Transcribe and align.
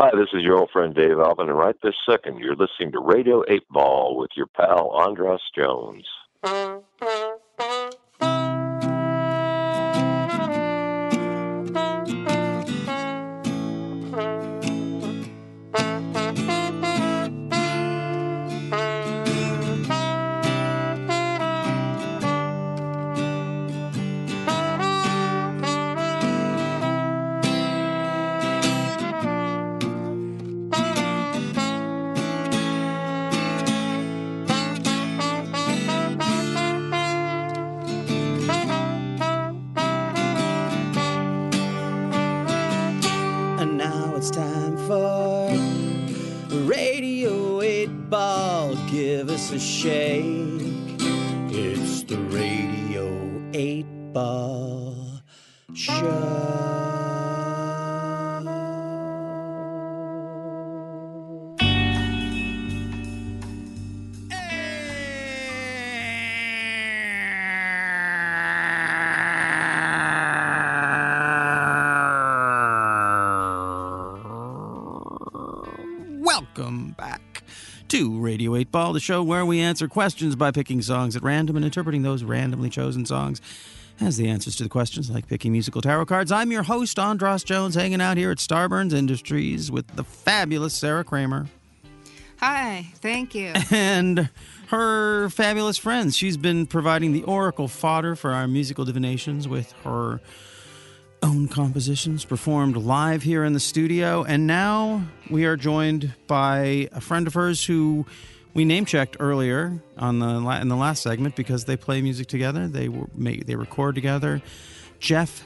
Hi, 0.00 0.10
this 0.14 0.28
is 0.32 0.44
your 0.44 0.60
old 0.60 0.70
friend 0.70 0.94
Dave 0.94 1.18
Alvin, 1.18 1.48
and 1.48 1.58
right 1.58 1.74
this 1.82 1.96
second, 2.08 2.38
you're 2.38 2.54
listening 2.54 2.92
to 2.92 3.00
Radio 3.00 3.42
8 3.48 3.68
Ball 3.68 4.16
with 4.16 4.30
your 4.36 4.46
pal 4.46 4.92
Andras 4.92 5.42
Jones. 5.56 6.06
Welcome 76.28 76.90
back 76.90 77.42
to 77.88 78.20
Radio 78.20 78.54
8 78.54 78.70
Ball, 78.70 78.92
the 78.92 79.00
show 79.00 79.22
where 79.22 79.46
we 79.46 79.60
answer 79.60 79.88
questions 79.88 80.36
by 80.36 80.50
picking 80.50 80.82
songs 80.82 81.16
at 81.16 81.22
random 81.22 81.56
and 81.56 81.64
interpreting 81.64 82.02
those 82.02 82.22
randomly 82.22 82.68
chosen 82.68 83.06
songs 83.06 83.40
as 83.98 84.18
the 84.18 84.28
answers 84.28 84.54
to 84.56 84.64
the 84.64 84.68
questions, 84.68 85.10
like 85.10 85.26
picking 85.26 85.52
musical 85.52 85.80
tarot 85.80 86.04
cards. 86.04 86.30
I'm 86.30 86.52
your 86.52 86.64
host, 86.64 86.98
Andras 86.98 87.44
Jones, 87.44 87.76
hanging 87.76 88.02
out 88.02 88.18
here 88.18 88.30
at 88.30 88.36
Starburns 88.36 88.92
Industries 88.92 89.70
with 89.70 89.86
the 89.96 90.04
fabulous 90.04 90.74
Sarah 90.74 91.02
Kramer 91.02 91.46
Hi, 92.40 92.86
thank 92.96 93.34
you. 93.34 93.54
and 93.70 94.28
her 94.66 95.30
fabulous 95.30 95.78
friends. 95.78 96.14
She's 96.14 96.36
been 96.36 96.66
providing 96.66 97.12
the 97.12 97.22
oracle 97.22 97.68
fodder 97.68 98.14
for 98.14 98.32
our 98.32 98.46
musical 98.46 98.84
divinations 98.84 99.48
with 99.48 99.72
her 99.84 100.20
own 101.22 101.48
compositions 101.48 102.24
performed 102.24 102.76
live 102.76 103.22
here 103.22 103.44
in 103.44 103.52
the 103.52 103.60
studio. 103.60 104.24
And 104.24 104.46
now 104.46 105.02
we 105.30 105.44
are 105.44 105.56
joined 105.56 106.14
by 106.26 106.88
a 106.92 107.00
friend 107.00 107.26
of 107.26 107.34
hers 107.34 107.64
who 107.64 108.06
we 108.54 108.64
name 108.64 108.84
checked 108.84 109.16
earlier 109.20 109.82
on 109.96 110.18
the 110.18 110.38
in 110.60 110.68
the 110.68 110.76
last 110.76 111.02
segment 111.02 111.36
because 111.36 111.64
they 111.64 111.76
play 111.76 112.00
music 112.02 112.26
together. 112.28 112.66
They 112.68 112.88
were 112.88 113.06
make, 113.14 113.46
they 113.46 113.56
record 113.56 113.94
together. 113.94 114.42
Jeff 114.98 115.44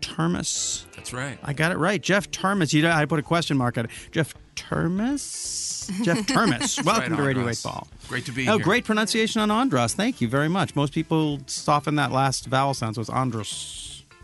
Turmes. 0.00 0.86
That's 0.96 1.12
right. 1.12 1.38
I 1.42 1.52
got 1.52 1.72
it 1.72 1.78
right. 1.78 2.00
Jeff 2.02 2.30
Turmes. 2.30 2.72
You 2.72 2.82
know, 2.82 2.90
I 2.90 3.04
put 3.06 3.18
a 3.18 3.22
question 3.22 3.56
mark 3.56 3.78
on 3.78 3.86
it. 3.86 3.90
Jeff 4.10 4.34
Turmes. 4.56 5.90
Jeff 6.02 6.26
Turmes. 6.26 6.84
Welcome 6.84 7.12
right, 7.12 7.16
to 7.16 7.22
Radio 7.22 7.40
Andros. 7.42 7.64
8 7.64 7.68
Ball. 7.68 7.88
Great 8.08 8.24
to 8.26 8.32
be 8.32 8.42
here. 8.42 8.52
Oh, 8.52 8.56
here. 8.56 8.64
great 8.64 8.84
pronunciation 8.84 9.40
on 9.40 9.50
Andros. 9.50 9.94
Thank 9.94 10.20
you 10.20 10.28
very 10.28 10.48
much. 10.48 10.74
Most 10.76 10.92
people 10.92 11.40
soften 11.46 11.96
that 11.96 12.12
last 12.12 12.46
vowel 12.46 12.74
sound, 12.74 12.96
so 12.96 13.00
it's 13.00 13.10
Andros. 13.10 13.79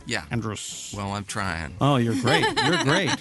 Yeah. 0.06 0.25
Andros. 0.31 0.94
Well, 0.97 1.12
I'm 1.12 1.25
trying. 1.25 1.75
Oh, 1.81 1.97
you're 1.97 2.15
great. 2.21 2.44
You're 2.65 2.84
great. 2.84 3.15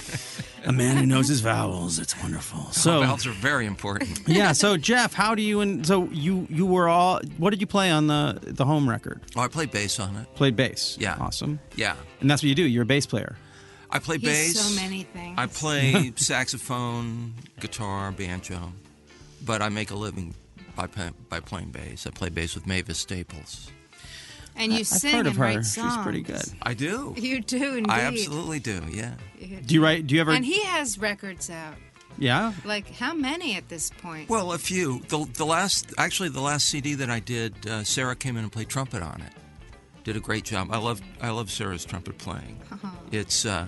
a 0.66 0.72
man 0.72 0.96
who 0.96 1.06
knows 1.06 1.28
his 1.28 1.40
vowels. 1.40 1.98
It's 1.98 2.18
wonderful. 2.20 2.72
So, 2.72 3.00
Vowels 3.00 3.26
are 3.26 3.30
very 3.32 3.66
important. 3.66 4.20
yeah. 4.26 4.52
So, 4.52 4.76
Jeff, 4.76 5.14
how 5.14 5.34
do 5.34 5.42
you 5.42 5.60
and 5.60 5.86
so 5.86 6.08
you 6.10 6.46
you 6.50 6.66
were 6.66 6.88
all 6.88 7.20
what 7.38 7.50
did 7.50 7.60
you 7.60 7.66
play 7.66 7.90
on 7.90 8.08
the 8.08 8.38
the 8.42 8.64
home 8.64 8.88
record? 8.88 9.20
Oh, 9.36 9.40
I 9.40 9.48
played 9.48 9.70
bass 9.70 10.00
on 10.00 10.16
it. 10.16 10.34
Played 10.34 10.56
bass. 10.56 10.96
Yeah. 10.98 11.16
Awesome. 11.20 11.60
Yeah. 11.76 11.96
And 12.20 12.30
that's 12.30 12.42
what 12.42 12.48
you 12.48 12.54
do. 12.54 12.64
You're 12.64 12.82
a 12.82 12.86
bass 12.86 13.06
player. 13.06 13.36
I 13.90 14.00
play 14.00 14.18
He's 14.18 14.54
bass. 14.54 14.60
so 14.60 14.74
many 14.82 15.04
things. 15.04 15.36
I 15.38 15.46
play 15.46 16.12
saxophone, 16.16 17.34
guitar, 17.60 18.10
banjo, 18.10 18.72
but 19.44 19.62
I 19.62 19.68
make 19.68 19.92
a 19.92 19.94
living 19.94 20.34
by 20.74 20.88
by 21.28 21.40
playing 21.40 21.70
bass. 21.70 22.06
I 22.06 22.10
play 22.10 22.28
bass 22.28 22.54
with 22.54 22.66
Mavis 22.66 22.98
Staples. 22.98 23.70
And 24.56 24.72
you 24.72 24.80
I've 24.80 24.86
sing 24.86 25.12
heard 25.14 25.26
of 25.26 25.32
and 25.32 25.36
her. 25.36 25.42
write 25.56 25.66
She's 25.66 25.96
pretty 26.02 26.22
good. 26.22 26.42
I 26.62 26.74
do. 26.74 27.14
You 27.16 27.40
do 27.40 27.76
indeed. 27.76 27.90
I 27.90 28.00
absolutely 28.02 28.58
do. 28.60 28.82
Yeah. 28.90 29.14
Do 29.64 29.74
you 29.74 29.82
write? 29.82 30.06
Do 30.06 30.14
you 30.14 30.20
ever? 30.20 30.32
And 30.32 30.44
he 30.44 30.62
has 30.64 30.98
records 30.98 31.50
out. 31.50 31.74
yeah. 32.18 32.52
Like 32.64 32.90
how 32.90 33.12
many 33.14 33.56
at 33.56 33.68
this 33.68 33.90
point? 33.90 34.28
Well, 34.28 34.52
a 34.52 34.58
few. 34.58 35.00
The 35.08 35.26
the 35.34 35.44
last 35.46 35.92
actually 35.98 36.30
the 36.30 36.40
last 36.40 36.66
CD 36.68 36.94
that 36.94 37.10
I 37.10 37.20
did, 37.20 37.66
uh, 37.68 37.84
Sarah 37.84 38.16
came 38.16 38.36
in 38.36 38.42
and 38.44 38.52
played 38.52 38.68
trumpet 38.68 39.02
on 39.02 39.20
it. 39.20 39.32
Did 40.04 40.16
a 40.16 40.20
great 40.20 40.44
job. 40.44 40.68
I 40.70 40.78
love 40.78 41.00
I 41.20 41.30
love 41.30 41.50
Sarah's 41.50 41.84
trumpet 41.84 42.16
playing. 42.18 42.60
Uh-huh. 42.72 42.88
It's 43.12 43.44
uh, 43.44 43.66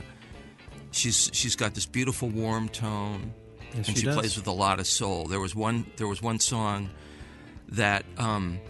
she's 0.93 1.31
she's 1.33 1.57
got 1.57 1.75
this 1.75 1.85
beautiful 1.87 2.29
warm 2.29 2.69
tone, 2.69 3.33
Yes, 3.75 3.75
and 3.75 3.87
she 3.87 3.95
she, 3.97 4.03
does. 4.07 4.17
plays 4.17 4.37
with 4.37 4.47
a 4.47 4.53
lot 4.53 4.79
of 4.81 4.87
soul. 4.87 5.27
There 5.27 5.41
was 5.41 5.55
one 5.55 5.85
there 5.97 6.07
was 6.09 6.23
one 6.23 6.39
song 6.39 6.91
that 7.71 8.05
um, 8.17 8.61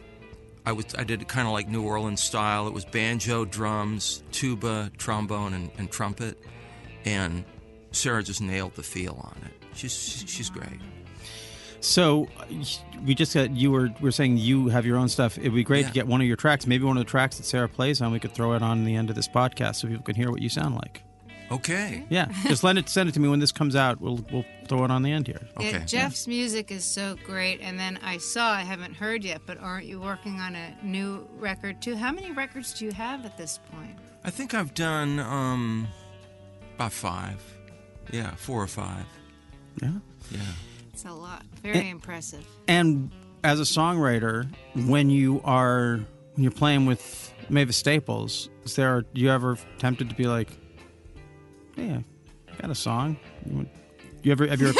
I 0.69 0.73
was 0.73 0.85
I 0.99 1.05
did 1.05 1.23
it 1.23 1.29
kind 1.29 1.49
of 1.49 1.55
like 1.55 1.67
New 1.67 1.83
Orleans 1.83 2.23
style. 2.23 2.69
It 2.69 2.75
was 2.75 2.85
banjo, 2.85 3.47
drums, 3.47 4.23
tuba, 4.33 4.91
trombone, 4.99 5.55
and, 5.55 5.71
and 5.79 5.91
trumpet, 5.91 6.39
and 7.07 7.47
Sarah 7.93 8.23
just 8.23 8.43
nailed 8.43 8.75
the 8.75 8.83
feel 8.83 9.19
on 9.19 9.41
it. 9.47 9.65
She's 9.73 10.25
she's, 10.27 10.51
great. 10.51 10.79
So 11.81 12.29
we 13.03 13.15
just 13.15 13.33
got 13.33 13.53
you 13.53 13.71
were 13.71 13.89
we 14.03 14.11
are 14.11 14.13
saying 14.13 14.37
you 14.37 14.69
have 14.69 14.85
your 14.85 14.99
own 14.99 15.09
stuff. 15.09 15.39
It'd 15.39 15.55
be 15.55 15.65
great 15.65 15.87
to 15.87 15.93
get 15.93 16.07
one 16.07 16.21
of 16.21 16.27
your 16.27 16.37
tracks, 16.37 16.67
maybe 16.67 16.85
one 16.85 16.99
of 16.99 17.01
the 17.07 17.11
tracks 17.11 17.39
that 17.39 17.45
Sarah 17.45 17.69
plays 17.71 18.03
on. 18.03 18.13
We 18.13 18.21
could 18.21 18.35
throw 18.35 18.53
it 18.53 18.63
on 18.63 18.85
the 18.85 18.95
end 18.95 19.09
of 19.09 19.17
this 19.17 19.27
podcast 19.27 19.77
so 19.77 19.89
people 19.89 20.05
can 20.05 20.17
hear 20.17 20.31
what 20.31 20.43
you 20.43 20.51
sound 20.51 20.75
like. 20.75 21.03
Okay. 21.51 22.05
Yeah, 22.11 22.31
just 22.47 22.63
let 22.65 22.77
it 22.77 22.89
send 22.89 23.09
it 23.09 23.13
to 23.13 23.21
me 23.21 23.29
when 23.29 23.41
this 23.41 23.53
comes 23.53 23.75
out. 23.77 24.01
We'll 24.01 24.25
we'll 24.33 24.45
throw 24.69 24.85
it 24.85 24.91
on 24.91 25.03
the 25.03 25.11
end 25.13 25.27
here. 25.27 25.41
Yeah, 25.61 25.69
okay. 25.69 25.83
Jeff's 25.87 26.27
music 26.27 26.71
is 26.71 26.85
so 26.85 27.17
great. 27.25 27.61
And 27.63 27.79
then 27.79 27.99
I 28.03 28.19
saw, 28.19 28.51
I 28.53 28.61
haven't 28.63 28.95
heard 28.95 29.25
yet, 29.25 29.41
but 29.47 29.59
aren't 29.61 29.87
you 29.87 30.01
working 30.01 30.41
on 30.41 30.55
a 30.55 30.77
new 30.83 31.27
record 31.39 31.81
too? 31.81 31.97
How 31.97 32.13
many 32.13 32.33
records 32.33 32.75
do 32.75 32.85
you 32.85 32.93
have 32.93 33.25
at 33.25 33.37
this 33.39 33.59
point? 33.73 33.97
I 34.25 34.31
think 34.31 34.53
I've 34.53 34.75
done 34.75 35.19
um, 35.21 35.89
about 36.75 36.93
five. 36.93 37.43
Yeah, 38.13 38.35
four 38.37 38.63
or 38.63 38.67
five. 38.67 39.05
Yeah. 39.83 39.93
Yeah. 40.31 40.41
It's 40.93 41.05
a 41.05 41.13
lot. 41.13 41.45
Very 41.63 41.79
Eh. 41.79 41.91
impressive. 41.91 42.45
And 42.67 43.11
as 43.45 43.61
a 43.61 43.63
songwriter, 43.63 44.49
when 44.87 45.09
you 45.11 45.41
are 45.45 46.01
when 46.35 46.43
you're 46.45 46.51
playing 46.53 46.85
with 46.87 47.33
Mavis 47.49 47.77
Staples, 47.77 48.51
is 48.65 48.77
there 48.77 49.05
you 49.15 49.31
ever 49.31 49.57
tempted 49.79 50.09
to 50.11 50.15
be 50.15 50.25
like, 50.27 50.49
"Hey, 51.79 52.05
I 52.49 52.61
got 52.61 52.71
a 52.71 52.75
song." 52.75 53.17
You, 54.23 54.33
ever 54.33 54.47
have 54.47 54.61
you 54.61 54.69
ever? 54.69 54.79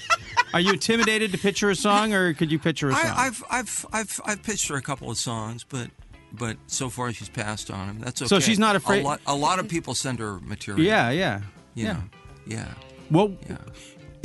are 0.54 0.60
you 0.60 0.72
intimidated 0.72 1.32
to 1.32 1.38
picture 1.38 1.70
a 1.70 1.74
song, 1.76 2.14
or 2.14 2.32
could 2.34 2.50
you 2.52 2.58
picture 2.58 2.88
a 2.90 2.92
song? 2.94 3.02
I, 3.04 3.26
I've 3.26 3.44
I've 3.50 3.86
I've 3.92 4.20
I've 4.24 4.42
pitched 4.42 4.68
her 4.68 4.76
a 4.76 4.82
couple 4.82 5.10
of 5.10 5.18
songs, 5.18 5.64
but 5.64 5.90
but 6.32 6.56
so 6.66 6.88
far 6.88 7.12
she's 7.12 7.28
passed 7.28 7.70
on 7.70 7.88
them. 7.88 7.98
That's 8.00 8.22
okay. 8.22 8.28
So 8.28 8.40
she's 8.40 8.58
not 8.58 8.76
afraid- 8.76 9.02
A 9.02 9.04
lot, 9.04 9.20
a 9.26 9.34
lot 9.34 9.58
of 9.58 9.68
people 9.68 9.94
send 9.94 10.18
her 10.18 10.38
material. 10.40 10.84
yeah, 10.84 11.10
yeah, 11.10 11.40
You 11.74 11.84
yeah. 11.86 12.00
Yeah. 12.46 12.68
Well, 13.10 13.36
Yeah. 13.48 13.56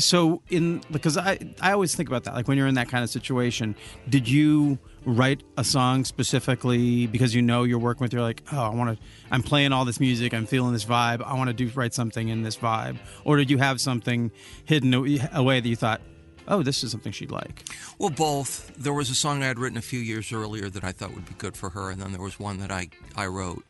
So 0.04 0.42
in 0.50 0.82
because 0.92 1.18
I 1.18 1.38
I 1.62 1.72
always 1.72 1.96
think 1.96 2.10
about 2.10 2.24
that. 2.26 2.34
Like 2.34 2.48
when 2.48 2.58
you're 2.58 2.68
in 2.68 2.76
that 2.76 2.90
kind 2.90 3.04
of 3.04 3.10
situation, 3.10 3.76
did 4.10 4.28
you 4.28 4.78
write 5.06 5.44
a 5.58 5.64
song 5.64 6.04
specifically 6.06 7.08
because 7.08 7.34
you 7.34 7.42
know 7.42 7.64
you're 7.64 7.80
working 7.80 8.04
with? 8.06 8.14
You're 8.14 8.22
like, 8.22 8.44
oh, 8.52 8.60
I 8.62 8.70
want 8.70 8.98
to. 9.00 9.06
I'm 9.32 9.44
playing 9.44 9.72
all 9.74 9.86
this 9.86 10.00
music. 10.00 10.34
I'm 10.34 10.46
feeling 10.46 10.74
this 10.74 10.86
vibe. 10.86 11.22
I 11.24 11.34
want 11.36 11.50
to 11.50 11.54
do 11.54 11.70
write 11.76 11.94
something 11.94 12.30
in 12.30 12.44
this 12.44 12.58
vibe. 12.58 12.98
Or 13.24 13.38
did 13.38 13.50
you 13.50 13.58
have 13.58 13.80
something 13.82 14.32
hidden 14.66 14.94
away 15.34 15.60
that 15.60 15.68
you 15.68 15.76
thought, 15.76 16.02
oh, 16.48 16.64
this 16.64 16.84
is 16.84 16.92
something 16.92 17.12
she'd 17.12 17.32
like? 17.32 17.64
Well, 17.98 18.10
both. 18.10 18.76
There 18.78 18.94
was 18.94 19.10
a 19.10 19.16
song 19.16 19.44
I 19.44 19.48
had 19.48 19.60
written 19.60 19.78
a 19.78 19.82
few 19.82 20.00
years 20.00 20.32
earlier 20.32 20.70
that 20.70 20.84
I 20.84 20.92
thought 20.92 21.14
would 21.14 21.26
be 21.26 21.36
good 21.38 21.56
for 21.58 21.70
her, 21.70 21.90
and 21.92 22.02
then 22.02 22.12
there 22.12 22.22
was 22.22 22.40
one 22.40 22.60
that 22.60 22.72
I, 22.72 22.90
I 23.16 23.28
wrote 23.28 23.64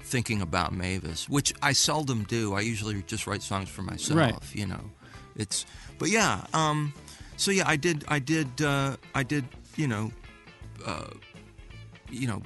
thinking 0.00 0.42
about 0.42 0.74
Mavis, 0.74 1.28
which 1.30 1.54
I 1.62 1.72
seldom 1.72 2.24
do. 2.24 2.54
I 2.54 2.60
usually 2.60 3.02
just 3.06 3.26
write 3.26 3.42
songs 3.42 3.68
for 3.70 3.82
myself, 3.82 4.18
Right. 4.18 4.34
you 4.54 4.66
know. 4.66 4.90
It's 5.36 5.66
but 5.98 6.08
yeah, 6.10 6.44
um 6.52 6.92
so 7.36 7.50
yeah, 7.50 7.64
I 7.66 7.76
did 7.76 8.04
I 8.08 8.18
did 8.18 8.62
uh 8.62 8.96
I 9.14 9.22
did, 9.22 9.44
you 9.76 9.88
know, 9.88 10.12
uh 10.86 11.06
you 12.10 12.28
know, 12.28 12.42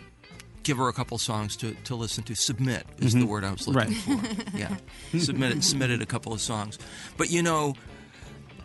give 0.62 0.76
her 0.79 0.88
a 0.88 0.93
couple 0.93 1.19
songs 1.19 1.56
to, 1.56 1.75
to 1.85 1.94
listen 1.94 2.25
to. 2.25 2.35
Submit 2.35 2.87
is 2.99 3.12
the 3.14 3.26
word 3.26 3.44
I 3.44 3.50
was 3.52 3.69
looking 3.69 3.93
for. 3.94 4.56
Yeah, 4.56 4.76
submitted 5.19 5.62
submitted 5.64 6.00
a 6.02 6.06
couple 6.06 6.32
of 6.32 6.40
songs. 6.40 6.79
But 7.17 7.31
you 7.31 7.43
know, 7.43 7.75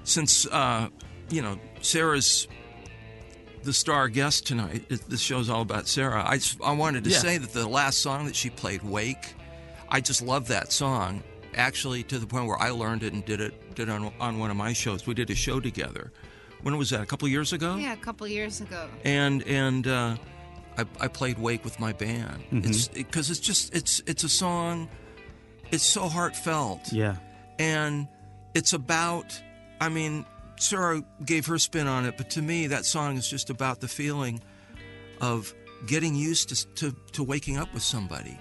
since 0.04 0.46
uh, 0.48 0.88
you 1.30 1.42
know 1.42 1.60
Sarah's 1.82 2.48
the 3.64 3.74
star 3.74 4.10
guest 4.10 4.46
tonight, 4.46 4.86
this 4.90 5.22
show's 5.22 5.50
all 5.50 5.62
about 5.62 5.88
Sarah. 5.88 6.24
I 6.24 6.40
I 6.64 6.74
wanted 6.74 7.04
to 7.06 7.10
Yeah. 7.10 7.20
say 7.20 7.38
that 7.38 7.52
the 7.54 7.68
last 7.68 8.00
song 8.02 8.26
that 8.26 8.36
she 8.36 8.50
played, 8.50 8.84
"Wake," 8.84 9.36
I 9.90 10.00
just 10.02 10.22
love 10.22 10.48
that 10.50 10.72
song. 10.72 11.24
Actually, 11.56 12.04
to 12.04 12.20
the 12.20 12.28
point 12.28 12.48
where 12.48 12.58
I 12.62 12.70
learned 12.72 13.04
it 13.04 13.14
and 13.14 13.24
did 13.26 13.40
it 13.42 13.76
did 13.76 13.90
it 13.90 13.92
on 13.92 14.12
on 14.20 14.40
one 14.40 14.50
of 14.52 14.58
my 14.58 14.74
shows. 14.74 15.06
We 15.08 15.14
did 15.14 15.30
a 15.30 15.36
show 15.36 15.60
together. 15.60 16.12
When 16.62 16.78
was 16.78 16.90
that? 16.92 17.02
A 17.02 17.06
couple 17.06 17.28
years 17.28 17.52
ago 17.54 17.76
Yeah, 17.76 17.94
a 17.94 17.98
couple 17.98 18.28
years 18.28 18.62
ago. 18.62 18.88
and 19.04 19.44
and 19.44 19.86
uh, 19.88 20.16
I, 20.78 20.86
I 21.00 21.08
played 21.08 21.38
Wake 21.38 21.64
with 21.66 21.80
my 21.80 21.94
band. 21.94 22.44
Mm-hmm. 22.52 22.70
It's 22.70 22.88
because 22.88 23.30
it's 23.30 23.40
just 23.40 23.76
it's 23.76 24.02
it's 24.08 24.24
a 24.24 24.30
song. 24.30 24.90
It's 25.72 25.84
so 25.84 26.08
heartfelt, 26.08 26.92
Yeah. 26.94 27.16
and 27.60 28.08
it's 28.54 28.74
about. 28.74 29.42
I 29.82 29.90
mean, 29.90 30.26
Sarah 30.58 31.04
gave 31.26 31.48
her 31.48 31.58
spin 31.60 31.88
on 31.88 32.06
it, 32.06 32.16
but 32.16 32.30
to 32.32 32.42
me, 32.42 32.68
that 32.68 32.86
song 32.86 33.18
is 33.18 33.28
just 33.28 33.50
about 33.50 33.82
the 33.82 33.88
feeling 33.88 34.42
of 35.20 35.54
getting 35.88 36.16
used 36.16 36.50
to 36.50 36.68
to, 36.76 36.96
to 37.14 37.24
waking 37.24 37.58
up 37.58 37.74
with 37.74 37.84
somebody 37.84 38.38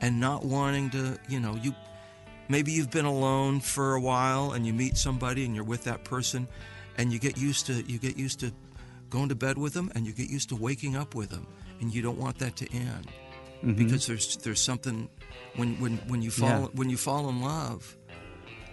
and 0.00 0.20
not 0.20 0.44
wanting 0.44 0.90
to. 0.90 1.18
You 1.28 1.40
know, 1.40 1.56
you 1.62 1.74
maybe 2.48 2.72
you've 2.72 2.90
been 2.90 3.04
alone 3.04 3.60
for 3.60 3.94
a 3.94 4.00
while 4.00 4.52
and 4.52 4.66
you 4.66 4.72
meet 4.72 4.96
somebody 4.96 5.44
and 5.44 5.54
you're 5.54 5.64
with 5.64 5.84
that 5.84 6.04
person 6.04 6.46
and 6.96 7.12
you 7.12 7.18
get 7.18 7.36
used 7.38 7.66
to 7.66 7.74
you 7.82 7.98
get 7.98 8.16
used 8.16 8.40
to 8.40 8.52
going 9.10 9.28
to 9.28 9.34
bed 9.34 9.56
with 9.58 9.72
them 9.74 9.90
and 9.94 10.06
you 10.06 10.12
get 10.12 10.28
used 10.28 10.48
to 10.50 10.56
waking 10.56 10.96
up 10.96 11.14
with 11.14 11.30
them 11.30 11.46
and 11.80 11.94
you 11.94 12.02
don't 12.02 12.18
want 12.18 12.38
that 12.38 12.56
to 12.56 12.70
end 12.74 13.06
mm-hmm. 13.58 13.72
because 13.74 14.06
there's 14.06 14.36
there's 14.38 14.60
something 14.60 15.08
when 15.56 15.78
when 15.80 15.96
when 16.08 16.22
you 16.22 16.30
fall 16.30 16.48
Yeah. 16.48 16.66
when 16.74 16.90
you 16.90 16.96
fall 16.96 17.28
in 17.28 17.40
love 17.42 17.96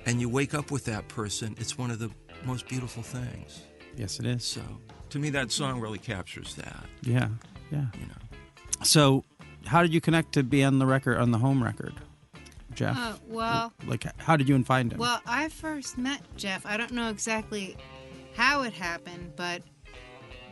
and 0.05 0.19
you 0.21 0.29
wake 0.29 0.53
up 0.53 0.71
with 0.71 0.85
that 0.85 1.07
person 1.07 1.55
it's 1.59 1.77
one 1.77 1.91
of 1.91 1.99
the 1.99 2.09
most 2.45 2.67
beautiful 2.67 3.01
things 3.03 3.61
Yes, 3.97 4.19
it 4.19 4.25
is. 4.25 4.43
so 4.43 4.61
to 5.09 5.19
me 5.19 5.29
that 5.31 5.51
song 5.51 5.79
really 5.79 5.99
captures 5.99 6.55
that 6.55 6.85
Yeah. 7.01 7.29
Yeah. 7.71 7.85
you 7.99 8.05
know 8.07 8.83
So, 8.83 9.23
how 9.65 9.81
did 9.81 9.93
you 9.93 10.01
connect 10.01 10.33
to 10.33 10.43
be 10.43 10.63
on 10.63 10.79
the 10.79 10.85
record 10.85 11.17
on 11.17 11.31
the 11.31 11.37
home 11.39 11.63
record, 11.63 11.93
Jeff? 12.75 12.97
Uh, 12.97 13.13
well, 13.27 13.73
like, 13.85 14.05
how 14.19 14.35
did 14.35 14.47
you 14.47 14.63
find 14.63 14.91
him? 14.91 14.99
well, 14.99 15.21
I 15.25 15.49
first 15.49 15.97
met 15.97 16.21
Jeff. 16.37 16.65
I 16.65 16.77
don't 16.77 16.91
know 16.91 17.09
exactly 17.09 17.77
how 18.35 18.63
it 18.63 18.73
happened, 18.73 19.33
but 19.35 19.61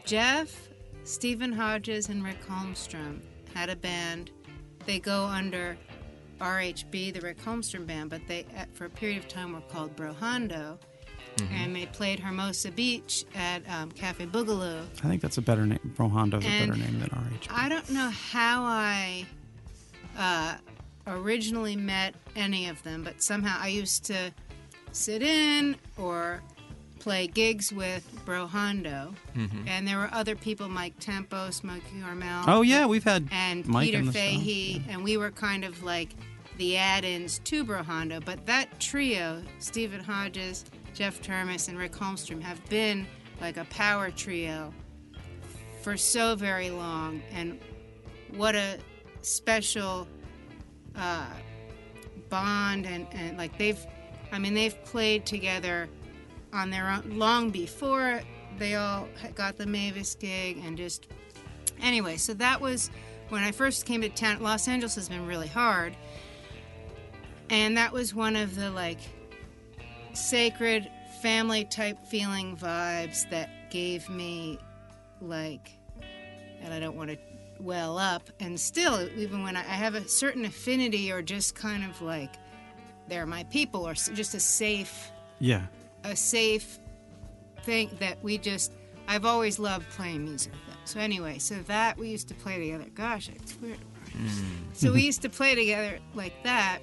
Jeff, 0.06 0.70
Stephen 1.04 1.52
Hodges, 1.52 2.10
and 2.10 2.24
Rick 2.24 2.46
Holmstrom 2.48 3.20
had 3.54 3.70
a 3.70 3.76
band. 3.76 4.32
They 4.86 5.00
go 5.00 5.26
under 5.26 5.78
RHB, 6.40 7.14
the 7.14 7.22
Rick 7.22 7.40
Holmstrom 7.42 7.86
band, 7.86 8.10
but 8.10 8.22
they, 8.28 8.46
for 8.74 8.86
a 8.86 8.90
period 8.90 9.18
of 9.20 9.28
time, 9.28 9.54
were 9.54 9.62
called 9.62 9.96
Brohondo. 9.96 10.78
And 11.52 11.76
they 11.76 11.88
played 11.88 12.20
Hermosa 12.20 12.70
Beach 12.70 13.26
at 13.34 13.68
um, 13.68 13.92
Cafe 13.92 14.28
Boogaloo. 14.28 14.84
I 15.04 15.08
think 15.08 15.20
that's 15.20 15.40
a 15.40 15.42
better 15.42 15.66
name. 15.66 15.80
Rohando's 15.98 16.46
a 16.46 16.60
better 16.60 16.76
name 16.76 17.00
than 17.00 17.10
RH. 17.10 17.48
I 17.50 17.70
don't 17.70 17.90
know 17.90 18.10
how 18.10 18.64
I 18.64 19.26
uh, 20.16 20.56
originally 21.08 21.76
met 21.76 22.16
any 22.36 22.68
of 22.68 22.82
them, 22.84 23.04
but 23.04 23.22
somehow 23.22 23.58
I 23.60 23.68
used 23.68 24.06
to 24.06 24.32
sit 24.92 25.22
in 25.22 25.76
or 25.98 26.42
play 27.00 27.28
gigs 27.28 27.74
with 27.74 28.08
Bro 28.26 28.48
Hondo. 28.48 29.14
Mm-hmm. 29.36 29.68
And 29.68 29.88
there 29.88 29.98
were 29.98 30.10
other 30.14 30.36
people, 30.36 30.70
Mike 30.70 30.98
Tempo, 31.00 31.50
Smokey 31.50 32.02
Hormel. 32.02 32.46
Oh 32.48 32.62
yeah, 32.62 32.86
we've 32.86 33.04
had 33.04 33.28
And 33.32 33.66
Mike 33.68 33.88
Peter 33.88 33.98
on 33.98 34.06
the 34.06 34.14
show. 34.14 34.20
Fahey, 34.20 34.84
and 34.88 35.04
we 35.04 35.18
were 35.18 35.32
kind 35.32 35.66
of 35.66 35.84
like 35.84 36.16
the 36.58 36.78
add-ins 36.78 37.40
to 37.40 37.66
Brohondo. 37.66 38.24
But 38.24 38.46
that 38.46 38.80
trio, 38.80 39.42
Stephen 39.60 40.02
Hodges, 40.02 40.64
Jeff 40.94 41.22
Turmes, 41.22 41.68
and 41.68 41.78
Rick 41.78 41.94
Holmstrom, 41.94 42.42
have 42.42 42.64
been 42.70 43.06
like 43.42 43.58
a 43.58 43.66
power 43.66 44.10
trio 44.12 44.74
for 45.82 45.98
so 45.98 46.36
very 46.36 46.70
long. 46.70 47.22
And 47.34 47.60
what 48.38 48.56
a 48.56 48.78
special 49.22 50.08
uh, 50.98 51.28
bond 52.30 52.86
and, 52.86 53.08
and 53.12 53.38
like 53.38 53.58
they've 53.58 53.86
i 54.32 54.40
mean 54.40 54.54
they've 54.54 54.84
played 54.86 55.26
together 55.26 55.88
on 56.52 56.70
their 56.70 56.90
own 56.90 57.04
long 57.18 57.50
before 57.50 58.22
they 58.58 58.76
all 58.76 59.08
got 59.36 59.58
the 59.58 59.66
mavis 59.66 60.16
gig 60.16 60.58
and 60.64 60.78
just 60.78 61.08
anyway 61.82 62.18
so 62.18 62.34
that 62.34 62.60
was 62.60 62.90
when 63.30 63.44
i 63.44 63.52
first 63.52 63.86
came 63.86 64.02
to 64.02 64.10
town 64.10 64.42
los 64.42 64.68
angeles 64.68 64.96
has 64.96 65.10
been 65.10 65.26
really 65.28 65.48
hard. 65.48 65.96
And 67.50 67.78
that 67.78 67.92
was 67.92 68.16
one 68.16 68.36
of 68.36 68.56
the 68.56 68.72
like 68.72 69.00
sacred 70.14 70.90
family 71.22 71.66
type 71.66 72.06
feeling 72.08 72.58
vibes 72.58 73.30
that 73.30 73.70
gave 73.70 74.10
me 74.10 74.58
like 75.22 75.72
and 76.62 76.74
I 76.74 76.80
don't 76.80 76.96
want 76.96 77.10
to 77.12 77.18
well 77.64 77.98
up. 77.98 78.30
And 78.40 78.60
still, 78.60 79.08
even 79.18 79.44
when 79.44 79.56
I, 79.56 79.62
I 79.62 79.74
have 79.76 79.96
a 79.96 80.08
certain 80.08 80.46
affinity 80.46 81.12
or 81.12 81.22
just 81.22 81.56
kind 81.56 81.84
of 81.84 82.02
like 82.02 82.36
they're 83.08 83.26
my 83.26 83.44
people 83.46 83.88
or 83.88 83.94
just 83.94 84.36
a 84.36 84.40
safe, 84.40 85.12
Yeah. 85.40 85.64
a 86.04 86.16
safe 86.16 86.80
thing 87.64 87.90
that 88.00 88.22
we 88.24 88.38
just. 88.38 88.74
I've 89.08 89.26
always 89.26 89.60
loved 89.60 89.90
playing 89.90 90.24
music 90.24 90.54
with 90.54 90.66
them. 90.68 90.78
So 90.86 91.00
anyway, 91.00 91.38
so 91.38 91.56
that 91.68 91.98
we 91.98 92.08
used 92.10 92.30
to 92.30 92.34
play 92.34 92.58
together. 92.58 92.86
Gosh, 92.96 93.30
it's 93.30 93.60
weird. 93.60 93.78
Mm. 94.18 94.30
So 94.74 94.94
we 94.94 95.02
used 95.12 95.22
to 95.24 95.30
play 95.30 95.56
together 95.56 96.00
like 96.14 96.42
that. 96.44 96.80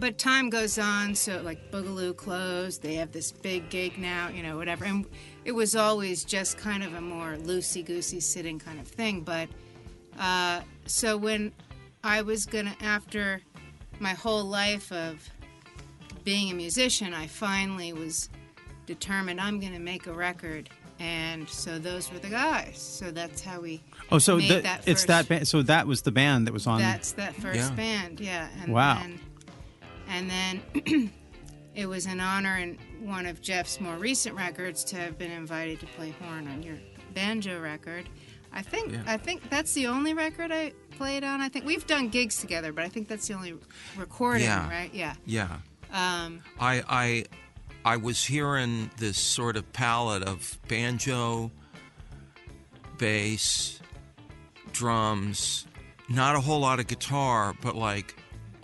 But 0.00 0.16
time 0.16 0.48
goes 0.48 0.78
on, 0.78 1.14
so 1.14 1.42
like 1.42 1.70
Boogaloo 1.70 2.16
closed. 2.16 2.82
They 2.82 2.94
have 2.94 3.12
this 3.12 3.30
big 3.32 3.68
gig 3.68 3.98
now, 3.98 4.28
you 4.28 4.42
know, 4.42 4.56
whatever. 4.56 4.84
And 4.86 5.04
it 5.44 5.52
was 5.52 5.74
always 5.76 6.24
just 6.24 6.56
kind 6.56 6.82
of 6.82 6.94
a 6.94 7.00
more 7.00 7.36
loosey 7.36 7.84
goosey 7.84 8.20
sitting 8.20 8.58
kind 8.58 8.78
of 8.80 8.86
thing. 8.88 9.20
But 9.22 9.48
uh, 10.18 10.60
so 10.86 11.16
when 11.16 11.52
I 12.02 12.22
was 12.22 12.46
gonna, 12.46 12.74
after 12.80 13.40
my 14.00 14.12
whole 14.14 14.44
life 14.44 14.92
of 14.92 15.28
being 16.24 16.50
a 16.50 16.54
musician, 16.54 17.14
I 17.14 17.26
finally 17.26 17.92
was 17.92 18.28
determined 18.86 19.40
I'm 19.40 19.60
gonna 19.60 19.78
make 19.78 20.06
a 20.06 20.12
record. 20.12 20.70
And 21.00 21.48
so 21.48 21.78
those 21.78 22.12
were 22.12 22.18
the 22.18 22.28
guys. 22.28 22.78
So 22.78 23.12
that's 23.12 23.40
how 23.40 23.60
we. 23.60 23.80
Oh, 24.10 24.18
so 24.18 24.36
made 24.36 24.50
the, 24.50 24.60
that 24.62 24.88
it's 24.88 25.04
that 25.04 25.28
band. 25.28 25.46
So 25.46 25.62
that 25.62 25.86
was 25.86 26.02
the 26.02 26.10
band 26.10 26.46
that 26.48 26.52
was 26.52 26.66
on. 26.66 26.80
That's 26.80 27.12
that 27.12 27.34
first 27.36 27.56
Yeah. 27.60 27.70
band, 27.76 28.20
yeah. 28.20 28.48
And 28.62 28.72
Wow. 28.72 29.00
Then, 29.00 29.20
and 30.08 30.30
then 30.30 31.12
it 31.76 31.86
was 31.86 32.06
an 32.06 32.18
honor 32.18 32.56
in 32.58 32.78
one 33.00 33.26
of 33.26 33.40
Jeff's 33.40 33.80
more 33.80 33.94
recent 33.96 34.34
records 34.36 34.82
to 34.84 34.96
have 34.96 35.16
been 35.18 35.30
invited 35.30 35.78
to 35.80 35.86
play 35.86 36.10
horn 36.20 36.48
on 36.48 36.64
your 36.64 36.78
banjo 37.14 37.60
record. 37.60 38.08
I 38.58 38.62
think 38.62 38.92
Yeah. 38.92 39.02
I 39.06 39.16
think 39.16 39.48
that's 39.50 39.72
the 39.74 39.86
only 39.86 40.14
record 40.14 40.50
I 40.50 40.72
played 40.90 41.22
on. 41.22 41.40
I 41.40 41.48
think 41.48 41.64
we've 41.64 41.86
done 41.86 42.08
gigs 42.08 42.38
together, 42.40 42.72
but 42.72 42.82
I 42.84 42.88
think 42.88 43.06
that's 43.06 43.28
the 43.28 43.34
only 43.34 43.54
recording, 43.96 44.42
Yeah. 44.46 44.68
right? 44.68 44.92
Yeah. 44.92 45.14
yeah 45.24 45.58
Um, 45.92 46.42
I 46.58 46.82
I 46.88 47.24
I 47.84 47.96
was 47.98 48.24
hearing 48.24 48.90
this 48.96 49.16
sort 49.16 49.56
of 49.56 49.72
palette 49.72 50.24
of 50.24 50.58
banjo, 50.66 51.52
bass, 52.98 53.80
drums, 54.72 55.66
not 56.08 56.34
a 56.34 56.40
whole 56.40 56.60
lot 56.60 56.80
of 56.80 56.86
guitar, 56.88 57.54
but 57.62 57.76
like 57.76 58.16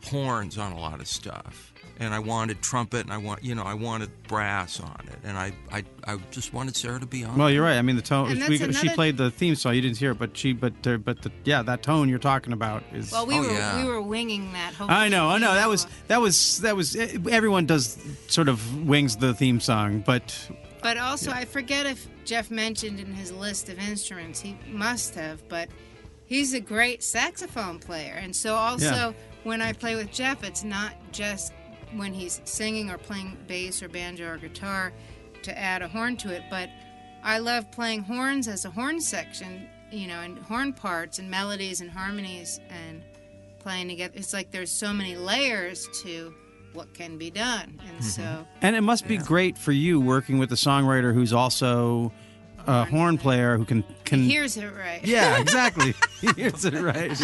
horns 0.07 0.59
on 0.59 0.73
a 0.73 0.79
lot 0.79 1.01
of 1.01 1.07
stuff. 1.07 1.73
And 2.01 2.13
I 2.13 2.19
wanted 2.19 2.61
trumpet, 2.61 3.03
and 3.05 3.13
I 3.13 3.19
want 3.19 3.45
you 3.45 3.55
know 3.55 3.63
I 3.63 3.75
wanted 3.75 4.11
brass 4.27 4.81
on 4.81 4.97
it, 5.07 5.19
and 5.23 5.39
I 5.39 5.53
I, 5.71 5.85
I 6.07 6.17
just 6.33 6.53
wanted 6.53 6.75
Sarah 6.75 6.99
to 6.99 7.07
be 7.07 7.23
on. 7.25 7.37
Well, 7.39 7.47
it. 7.47 7.53
you're 7.53 7.63
right. 7.63 7.77
I 7.79 7.83
mean, 7.83 7.95
the 7.95 8.03
tone. 8.03 8.33
And 8.33 8.43
We, 8.49 8.59
that's 8.59 8.79
she 8.81 8.89
played 8.89 9.17
the 9.17 9.31
theme 9.31 9.55
song. 9.55 9.75
You 9.77 9.81
didn't 9.81 9.99
hear 9.99 10.11
it, 10.11 10.19
but 10.19 10.37
she, 10.37 10.53
but, 10.55 10.73
uh, 10.87 10.97
but 10.97 11.23
the, 11.23 11.31
yeah, 11.45 11.63
that 11.63 11.85
tone 11.85 12.09
you're 12.09 12.19
talking 12.19 12.53
about 12.53 12.83
is. 12.93 13.13
well, 13.13 13.27
we 13.27 13.37
Oh, 13.39 13.43
were 13.43 13.53
yeah. 13.53 13.81
we 13.81 13.89
were 13.89 14.03
winging 14.03 14.53
that. 14.55 14.75
Hopefully 14.75 14.91
I 14.91 15.09
know, 15.09 15.29
I 15.29 15.39
know. 15.39 15.55
That 15.55 15.69
was, 15.69 15.87
that 16.09 16.21
was, 16.21 16.59
that 16.63 16.75
was. 16.75 16.97
eh, 16.97 17.17
Everyone 17.31 17.65
does 17.65 17.97
sort 18.27 18.49
of 18.49 18.87
wings 18.89 19.17
the 19.17 19.33
theme 19.33 19.61
song, 19.61 20.03
but 20.05 20.37
But 20.83 20.97
also, 20.97 21.31
I 21.31 21.45
forget 21.45 21.87
if 21.87 22.09
Jeff 22.25 22.51
mentioned 22.51 22.99
in 22.99 23.15
his 23.15 23.31
list 23.31 23.69
of 23.69 23.79
instruments. 23.79 24.41
He 24.41 24.59
must 24.69 25.15
have, 25.15 25.49
but 25.49 25.69
he's 26.27 26.55
a 26.55 26.61
great 26.61 27.05
saxophone 27.05 27.79
player. 27.79 28.15
And 28.21 28.35
so, 28.35 28.57
also, 28.57 28.85
Yeah. 28.85 29.13
when 29.45 29.63
I 29.63 29.73
play 29.75 29.95
with 29.95 30.11
Jeff, 30.11 30.43
it's 30.43 30.65
not 30.65 30.95
just 31.13 31.53
when 31.97 32.13
he's 32.13 32.41
singing 32.45 32.91
or 32.91 32.99
playing 32.99 33.37
bass 33.47 33.83
or 33.83 33.89
banjo 33.89 34.29
or 34.29 34.39
guitar 34.39 34.93
to 35.43 35.59
add 35.59 35.83
a 35.83 35.89
horn 35.89 36.17
to 36.19 36.33
it, 36.33 36.43
but 36.51 36.69
I 37.23 37.39
love 37.39 37.71
playing 37.71 38.03
horns 38.03 38.49
as 38.49 38.65
a 38.65 38.71
horn 38.71 39.01
section, 39.01 39.69
you 39.91 40.07
know, 40.07 40.21
and 40.21 40.39
horn 40.39 40.73
parts 40.73 41.19
and 41.19 41.31
melodies 41.31 41.81
and 41.81 41.91
harmonies 41.91 42.61
and 42.69 43.03
playing 43.59 43.89
together. 43.89 44.13
It's 44.17 44.33
like 44.33 44.51
there's 44.51 44.71
so 44.71 44.93
many 44.93 45.17
layers 45.17 45.89
to 46.03 46.35
what 46.75 46.93
can 46.93 47.17
be 47.17 47.31
done. 47.31 47.81
And 47.89 47.99
mm-hmm. 47.99 48.03
so. 48.03 48.47
and 48.61 48.77
it 48.77 48.83
must 48.83 49.07
be 49.07 49.17
great 49.17 49.57
for 49.57 49.73
you 49.73 50.01
working 50.01 50.39
with 50.39 50.53
a 50.53 50.57
songwriter 50.57 51.15
who's 51.15 51.33
also 51.33 52.13
a 52.67 52.85
horn 52.85 53.19
player 53.19 53.57
who 53.57 53.65
can 53.65 53.85
can 54.05 54.23
Here's 54.23 54.57
it 54.57 54.67
right. 54.67 55.05
Yeah, 55.05 55.39
exactly. 55.41 55.95
he 56.21 56.29
hears 56.33 56.65
it 56.65 56.75
right. 56.75 57.19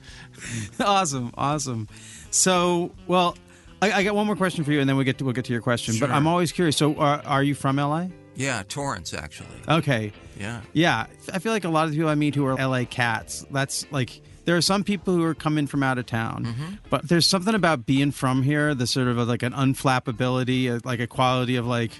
awesome, 0.80 1.32
awesome. 1.36 1.88
So, 2.30 2.92
well, 3.06 3.36
I, 3.82 3.92
I 3.92 4.04
got 4.04 4.14
one 4.14 4.26
more 4.26 4.36
question 4.36 4.64
for 4.64 4.72
you, 4.72 4.80
and 4.80 4.88
then 4.88 4.96
we 4.96 5.04
get 5.04 5.18
to 5.18 5.24
we'll 5.24 5.34
get 5.34 5.44
to 5.46 5.52
your 5.52 5.62
question. 5.62 5.96
But 6.00 6.10
I'm 6.10 6.26
always 6.26 6.52
curious. 6.52 6.76
So, 6.76 6.96
are, 6.96 7.20
are 7.24 7.42
you 7.42 7.54
from 7.54 7.76
LA? 7.76 8.06
Yeah, 8.36 8.62
Torrance 8.68 9.14
actually. 9.14 9.48
Okay. 9.68 10.12
Yeah. 10.38 10.62
Yeah, 10.72 11.06
I 11.32 11.38
feel 11.38 11.52
like 11.52 11.64
a 11.64 11.68
lot 11.68 11.84
of 11.84 11.90
the 11.92 11.96
people 11.98 12.10
I 12.10 12.14
meet 12.16 12.34
who 12.34 12.44
are 12.46 12.56
LA 12.56 12.84
cats. 12.84 13.46
That's 13.50 13.86
like 13.92 14.20
there 14.46 14.56
are 14.56 14.60
some 14.62 14.82
people 14.84 15.14
who 15.14 15.22
are 15.22 15.34
coming 15.34 15.66
from 15.66 15.82
out 15.82 15.98
of 15.98 16.06
town, 16.06 16.44
Mm-hmm. 16.46 16.74
but 16.90 17.08
there's 17.08 17.26
something 17.26 17.54
about 17.54 17.86
being 17.86 18.10
from 18.10 18.42
here. 18.42 18.74
The 18.74 18.86
sort 18.86 19.08
of 19.08 19.16
like 19.28 19.42
an 19.42 19.52
unflappability, 19.52 20.74
uh, 20.74 20.80
like 20.84 21.00
a 21.00 21.06
quality 21.06 21.56
of 21.56 21.66
like, 21.66 21.92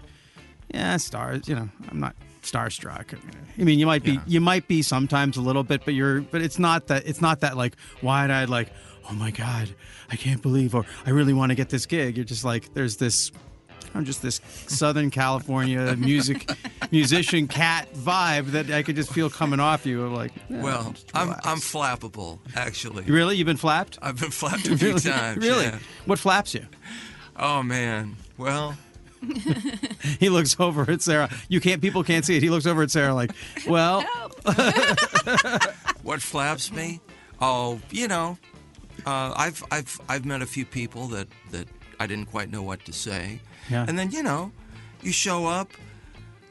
yeah, 0.73 0.97
stars. 0.97 1.49
You 1.49 1.55
know, 1.57 1.69
I'm 1.91 2.01
not 2.01 2.17
starstruck. 2.43 3.17
I 3.59 3.63
mean, 3.63 3.79
you 3.79 3.87
might 3.87 4.03
be, 4.03 4.13
Yeah. 4.13 4.21
you 4.27 4.41
might 4.41 4.67
be 4.69 4.83
sometimes 4.83 5.37
a 5.37 5.41
little 5.41 5.63
bit, 5.63 5.85
but 5.85 5.95
you're, 5.95 6.21
but 6.21 6.43
it's 6.43 6.59
not 6.59 6.89
that. 6.89 7.07
It's 7.07 7.21
not 7.21 7.41
that 7.41 7.57
like 7.57 7.75
wide-eyed, 8.03 8.49
like, 8.49 8.71
oh 9.11 9.13
my 9.15 9.31
god, 9.31 9.69
I 10.11 10.17
can't 10.17 10.43
believe, 10.43 10.75
or 10.75 10.85
I 11.07 11.11
really 11.11 11.33
want 11.33 11.51
to 11.51 11.55
get 11.55 11.69
this 11.69 11.87
gig. 11.87 12.17
You're 12.17 12.25
just 12.25 12.45
like, 12.45 12.73
there's 12.75 12.97
this. 12.97 13.31
I'm 13.97 14.05
just 14.05 14.23
this 14.23 14.41
Southern 14.67 15.09
California 15.11 15.95
music 15.97 16.51
musician 16.91 17.47
cat 17.47 17.93
vibe 17.95 18.47
that 18.47 18.69
I 18.71 18.83
could 18.83 18.97
just 18.97 19.13
feel 19.13 19.31
coming 19.31 19.61
off 19.61 19.87
you. 19.87 20.09
Like, 20.09 20.33
yeah, 20.49 20.63
Well, 20.63 20.95
I'm. 21.15 21.31
I'm 21.45 21.59
flappable 21.59 22.41
actually. 22.57 23.05
really 23.05 23.37
you've 23.37 23.47
been 23.47 23.57
flapped. 23.57 23.99
I've 24.03 24.19
been 24.19 24.33
flapped 24.33 24.67
a 24.67 24.77
few 24.77 24.89
really, 24.89 25.01
times. 25.01 25.37
really. 25.47 25.65
yeah. 25.67 25.79
What 26.07 26.19
flaps 26.19 26.55
you? 26.55 26.67
Oh 27.37 27.63
man. 27.63 28.17
Well, 28.37 28.77
He 30.19 30.29
looks 30.29 30.57
over 30.59 30.91
at 30.91 31.01
Sarah. 31.01 31.31
You 31.49 31.61
can't. 31.61 31.81
People 31.81 32.03
can't 32.03 32.25
see 32.25 32.37
it. 32.37 32.43
He 32.43 32.51
looks 32.51 32.67
over 32.67 32.83
at 32.83 32.91
Sarah 32.91 33.15
like, 33.15 33.31
well, 33.69 34.03
what 36.03 36.21
flaps 36.21 36.73
me? 36.73 37.01
Oh, 37.41 37.81
you 37.91 38.09
know, 38.09 38.39
uh, 39.07 39.33
I've 39.37 39.63
I've 39.71 40.01
I've 40.09 40.25
met 40.25 40.43
a 40.43 40.47
few 40.47 40.65
people 40.65 41.07
that 41.09 41.29
that 41.51 41.69
I 42.01 42.07
didn't 42.07 42.27
quite 42.31 42.51
know 42.51 42.63
what 42.63 42.85
to 42.87 42.93
say, 42.93 43.41
Yeah. 43.71 43.85
and 43.89 43.99
then 43.99 44.11
you 44.11 44.23
know, 44.23 44.53
you 45.03 45.13
show 45.13 45.47
up. 45.47 45.71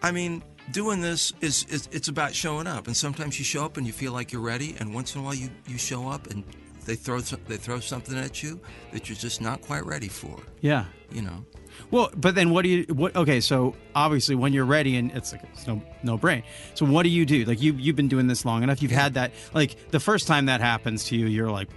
I 0.01 0.11
mean, 0.11 0.43
doing 0.71 1.01
this 1.01 1.31
is, 1.41 1.65
is 1.69 1.87
it's 1.91 2.07
about 2.09 2.33
showing 2.35 2.67
up, 2.67 2.87
and 2.87 2.95
sometimes 2.97 3.39
you 3.39 3.45
show 3.45 3.63
up 3.65 3.77
and 3.77 3.85
you 3.87 3.93
feel 3.93 4.11
like 4.13 4.31
you're 4.31 4.41
ready, 4.41 4.75
and 4.79 4.93
once 4.93 5.15
in 5.15 5.21
a 5.21 5.23
while 5.23 5.35
you 5.35 5.49
you 5.67 5.77
show 5.77 6.07
up 6.09 6.27
and 6.27 6.43
they 6.85 6.95
throw 6.95 7.19
they 7.21 7.57
throw 7.57 7.79
something 7.79 8.17
at 8.17 8.43
you 8.43 8.59
that 8.91 9.07
you're 9.07 9.15
just 9.15 9.39
not 9.41 9.61
quite 9.61 9.85
ready 9.85 10.09
for. 10.09 10.37
yeah. 10.61 10.85
You 11.11 11.21
know. 11.21 11.45
Well, 11.91 12.11
but 12.15 12.33
then 12.35 12.49
what 12.51 12.63
do 12.63 12.69
you? 12.69 12.85
What? 12.93 13.15
Okay, 13.15 13.39
so 13.39 13.75
obviously 13.95 14.35
when 14.35 14.51
you're 14.53 14.65
ready, 14.65 14.95
and 14.97 15.11
it's 15.11 15.31
like 15.31 15.41
it's 15.53 15.65
no 15.67 15.81
no 16.03 16.17
brain. 16.17 16.43
So 16.75 16.85
what 16.85 17.03
do 17.03 17.09
you 17.09 17.25
do? 17.25 17.45
Like 17.45 17.61
you 17.61 17.73
you've 17.73 17.95
been 17.95 18.07
doing 18.07 18.27
this 18.27 18.45
long 18.45 18.63
enough. 18.63 18.81
You've 18.81 18.91
had 18.91 19.13
that. 19.15 19.31
Like 19.53 19.89
the 19.91 19.99
first 19.99 20.27
time 20.27 20.45
that 20.47 20.59
happens 20.61 21.05
to 21.05 21.15
you, 21.15 21.25
you're 21.27 21.49
like, 21.51 21.69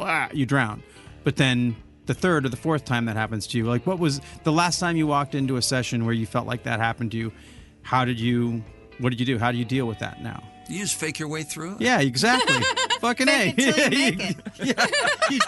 Shh, 0.00 0.06
wah, 0.06 0.28
you 0.32 0.46
drown. 0.46 0.82
But 1.24 1.36
then 1.36 1.76
the 2.06 2.14
third 2.14 2.44
or 2.46 2.48
the 2.48 2.56
fourth 2.56 2.84
time 2.84 3.04
that 3.06 3.16
happens 3.16 3.46
to 3.48 3.58
you, 3.58 3.64
like 3.66 3.86
what 3.86 3.98
was 3.98 4.20
the 4.44 4.52
last 4.52 4.80
time 4.80 4.96
you 4.96 5.06
walked 5.06 5.34
into 5.34 5.56
a 5.56 5.62
session 5.62 6.04
where 6.04 6.14
you 6.14 6.26
felt 6.26 6.46
like 6.46 6.62
that 6.64 6.80
happened 6.80 7.10
to 7.12 7.16
you? 7.18 7.32
How 7.82 8.04
did 8.04 8.18
you? 8.20 8.62
What 8.98 9.10
did 9.10 9.20
you 9.20 9.26
do? 9.26 9.38
How 9.38 9.52
do 9.52 9.58
you 9.58 9.64
deal 9.64 9.86
with 9.86 9.98
that 10.00 10.22
now? 10.22 10.42
You 10.68 10.80
just 10.80 10.94
fake 10.94 11.18
your 11.18 11.28
way 11.28 11.42
through 11.42 11.74
it. 11.76 11.80
Yeah, 11.80 12.00
exactly. 12.00 12.58
Fucking 13.00 13.26
Fake 13.26 13.58
a. 13.58 13.62
it 13.68 13.74
till 13.74 13.92
you 13.92 14.16
make 14.16 14.36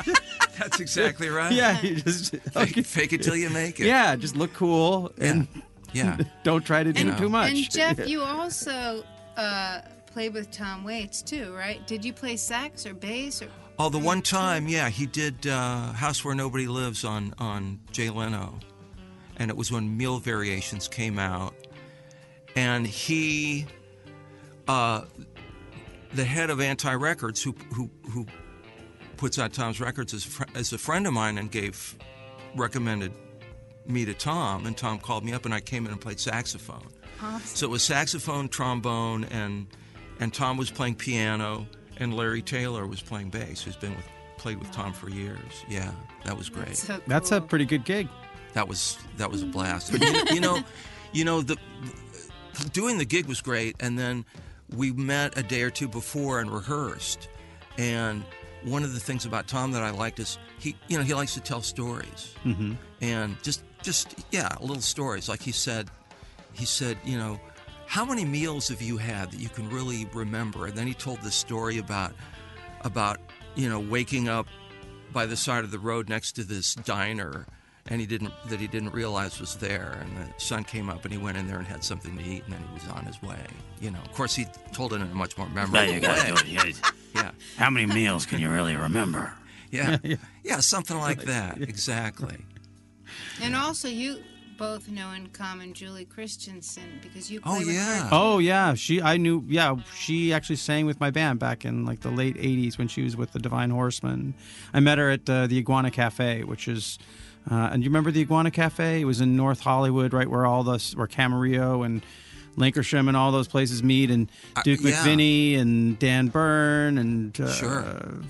it. 0.02 0.18
That's 0.58 0.80
exactly 0.80 1.28
right. 1.28 1.52
yeah, 1.52 1.80
you 1.80 1.96
just 1.96 2.34
Fake, 2.36 2.84
fake 2.86 3.12
it 3.12 3.22
till 3.22 3.36
you 3.36 3.50
make 3.50 3.78
it. 3.80 3.86
yeah, 3.86 4.16
just 4.16 4.36
look 4.36 4.52
cool 4.54 5.12
and 5.18 5.46
Yeah. 5.92 6.18
don't 6.44 6.64
try 6.64 6.82
to 6.82 6.92
do 6.92 7.04
know. 7.04 7.16
too 7.18 7.28
much. 7.28 7.50
And 7.50 7.70
Jeff, 7.70 8.08
you 8.08 8.22
also 8.22 9.04
uh, 9.36 9.82
played 10.06 10.34
with 10.34 10.50
Tom 10.50 10.82
Waits 10.84 11.22
too, 11.22 11.54
right? 11.54 11.86
Did 11.86 12.04
you 12.04 12.12
play 12.12 12.36
sax 12.36 12.86
or 12.86 12.94
bass 12.94 13.42
or? 13.42 13.48
Oh, 13.78 13.88
the 13.88 13.98
one 13.98 14.22
time, 14.22 14.68
yeah, 14.68 14.88
he 14.88 15.06
did 15.06 15.46
uh, 15.46 15.92
"House 15.92 16.24
Where 16.24 16.34
Nobody 16.34 16.66
Lives" 16.66 17.04
on 17.04 17.34
on 17.38 17.80
Jay 17.90 18.10
Leno, 18.10 18.60
and 19.36 19.50
it 19.50 19.56
was 19.56 19.72
when 19.72 19.96
Mule 19.96 20.18
Variations 20.18 20.88
came 20.88 21.18
out, 21.18 21.54
and 22.54 22.86
he, 22.86 23.66
uh, 24.68 25.02
the 26.12 26.24
head 26.24 26.50
of 26.50 26.60
Anti 26.60 26.92
Records, 26.94 27.42
who 27.42 27.54
who 27.74 27.90
who 28.10 28.26
puts 29.16 29.38
out 29.38 29.52
Tom's 29.52 29.80
records, 29.80 30.12
is, 30.12 30.24
fr- 30.24 30.44
is 30.54 30.72
a 30.72 30.78
friend 30.78 31.06
of 31.06 31.12
mine, 31.12 31.38
and 31.38 31.50
gave 31.50 31.96
recommended 32.54 33.12
me 33.86 34.04
to 34.04 34.14
Tom, 34.14 34.66
and 34.66 34.76
Tom 34.76 34.98
called 34.98 35.24
me 35.24 35.32
up, 35.32 35.44
and 35.44 35.54
I 35.54 35.60
came 35.60 35.86
in 35.86 35.92
and 35.92 36.00
played 36.00 36.20
saxophone. 36.20 36.86
So 37.44 37.66
it 37.66 37.70
was 37.70 37.82
saxophone, 37.82 38.48
trombone, 38.48 39.24
and 39.24 39.66
and 40.20 40.32
Tom 40.32 40.56
was 40.56 40.70
playing 40.70 40.96
piano, 40.96 41.66
and 42.02 42.14
Larry 42.14 42.42
Taylor 42.42 42.86
was 42.86 43.00
playing 43.00 43.30
bass, 43.30 43.62
who's 43.62 43.76
been 43.76 43.96
with 43.96 44.06
played 44.38 44.58
with 44.58 44.72
Tom 44.72 44.92
for 44.92 45.08
years. 45.08 45.64
Yeah, 45.68 45.92
that 46.24 46.36
was 46.36 46.48
great. 46.48 46.76
So 46.76 47.00
That's 47.06 47.30
a 47.30 47.40
pretty 47.40 47.64
good 47.64 47.84
gig. 47.84 48.08
That 48.54 48.68
was 48.68 48.98
that 49.16 49.30
was 49.30 49.42
a 49.42 49.46
blast. 49.46 49.92
But 49.92 50.02
you, 50.02 50.34
you 50.34 50.40
know, 50.40 50.62
you 51.12 51.24
know 51.24 51.40
the 51.40 51.56
doing 52.72 52.98
the 52.98 53.04
gig 53.04 53.26
was 53.26 53.40
great, 53.40 53.76
and 53.80 53.98
then 53.98 54.24
we 54.74 54.92
met 54.92 55.38
a 55.38 55.42
day 55.42 55.62
or 55.62 55.70
two 55.70 55.88
before 55.88 56.40
and 56.40 56.50
rehearsed. 56.50 57.28
And 57.78 58.22
one 58.64 58.82
of 58.82 58.92
the 58.92 59.00
things 59.00 59.24
about 59.24 59.48
Tom 59.48 59.72
that 59.72 59.82
I 59.82 59.90
liked 59.90 60.18
is 60.18 60.38
he, 60.58 60.76
you 60.88 60.98
know, 60.98 61.04
he 61.04 61.14
likes 61.14 61.34
to 61.34 61.40
tell 61.40 61.62
stories, 61.62 62.34
mm-hmm. 62.44 62.74
and 63.00 63.36
just 63.42 63.62
just 63.82 64.24
yeah, 64.30 64.54
little 64.60 64.82
stories. 64.82 65.28
Like 65.28 65.40
he 65.40 65.52
said, 65.52 65.90
he 66.52 66.64
said, 66.64 66.98
you 67.04 67.16
know, 67.16 67.40
how 67.92 68.06
many 68.06 68.24
meals 68.24 68.68
have 68.68 68.80
you 68.80 68.96
had 68.96 69.30
that 69.30 69.38
you 69.38 69.50
can 69.50 69.68
really 69.68 70.06
remember? 70.14 70.64
And 70.64 70.74
then 70.74 70.86
he 70.86 70.94
told 70.94 71.20
this 71.20 71.34
story 71.34 71.76
about 71.76 72.14
about 72.80 73.18
you 73.54 73.68
know 73.68 73.78
waking 73.78 74.30
up 74.30 74.46
by 75.12 75.26
the 75.26 75.36
side 75.36 75.62
of 75.62 75.70
the 75.70 75.78
road 75.78 76.08
next 76.08 76.32
to 76.32 76.42
this 76.42 76.74
diner 76.74 77.46
and 77.88 78.00
he 78.00 78.06
didn't 78.06 78.32
that 78.48 78.58
he 78.58 78.66
didn't 78.66 78.94
realize 78.94 79.38
was 79.38 79.56
there 79.56 79.98
and 80.00 80.16
the 80.16 80.40
sun 80.40 80.64
came 80.64 80.88
up 80.88 81.04
and 81.04 81.12
he 81.12 81.18
went 81.18 81.36
in 81.36 81.46
there 81.46 81.58
and 81.58 81.66
had 81.66 81.84
something 81.84 82.16
to 82.16 82.24
eat 82.24 82.42
and 82.44 82.54
then 82.54 82.64
he 82.66 82.72
was 82.72 82.88
on 82.96 83.04
his 83.04 83.20
way 83.22 83.44
you 83.78 83.90
know. 83.90 83.98
Of 84.06 84.12
course 84.12 84.34
he 84.34 84.46
told 84.72 84.94
it 84.94 84.96
in 84.96 85.02
a 85.02 85.14
much 85.14 85.36
more 85.36 85.50
memorable 85.50 85.84
you 85.84 86.00
way. 86.00 86.00
do 86.00 86.06
it. 86.34 86.46
You 86.46 86.56
gotta- 86.56 86.94
yeah. 87.14 87.30
How 87.58 87.68
many 87.68 87.84
meals 87.84 88.24
can 88.24 88.40
you 88.40 88.48
really 88.50 88.74
remember? 88.74 89.34
yeah. 89.70 89.98
Yeah 90.42 90.60
something 90.60 90.96
like 90.96 91.24
that. 91.24 91.60
Exactly. 91.60 92.38
And 93.42 93.54
also, 93.54 93.88
you 93.88 94.22
both 94.62 94.88
know 94.88 95.10
in 95.10 95.26
common 95.30 95.72
Julie 95.72 96.04
Christensen 96.04 97.00
because 97.02 97.28
you. 97.28 97.40
Oh, 97.44 97.56
play 97.56 97.64
with 97.64 97.74
yeah. 97.74 98.02
her. 98.04 98.08
Oh 98.12 98.38
yeah, 98.38 98.74
she 98.74 99.02
I 99.02 99.16
knew. 99.16 99.44
Yeah, 99.48 99.74
she 99.96 100.32
actually 100.32 100.56
sang 100.56 100.86
with 100.86 101.00
my 101.00 101.10
band 101.10 101.40
back 101.40 101.64
in 101.64 101.84
like 101.84 102.00
the 102.00 102.12
late 102.12 102.36
'80s 102.36 102.78
when 102.78 102.86
she 102.86 103.02
was 103.02 103.16
with 103.16 103.32
the 103.32 103.40
Divine 103.40 103.70
Horsemen. 103.70 104.34
I 104.72 104.78
met 104.78 104.98
her 104.98 105.10
at 105.10 105.28
uh, 105.28 105.48
the 105.48 105.58
Iguana 105.58 105.90
Cafe, 105.90 106.44
which 106.44 106.68
is. 106.68 106.98
Uh, 107.50 107.70
and 107.72 107.82
you 107.82 107.90
remember 107.90 108.12
the 108.12 108.20
Iguana 108.20 108.52
Cafe? 108.52 109.00
It 109.00 109.04
was 109.04 109.20
in 109.20 109.36
North 109.36 109.58
Hollywood, 109.58 110.12
right 110.12 110.30
where 110.30 110.46
all 110.46 110.62
the 110.62 110.78
where 110.94 111.08
Camarillo 111.08 111.84
and 111.84 112.06
Lankershim 112.56 113.08
and 113.08 113.16
all 113.16 113.32
those 113.32 113.48
places 113.48 113.82
meet, 113.82 114.12
and 114.12 114.30
Duke 114.62 114.78
yeah. 114.80 114.92
McVinnie 114.92 115.58
and 115.58 115.98
Dan 115.98 116.28
Byrne 116.28 116.98
and 116.98 117.40
uh, 117.40 117.52
Sure. 117.52 118.22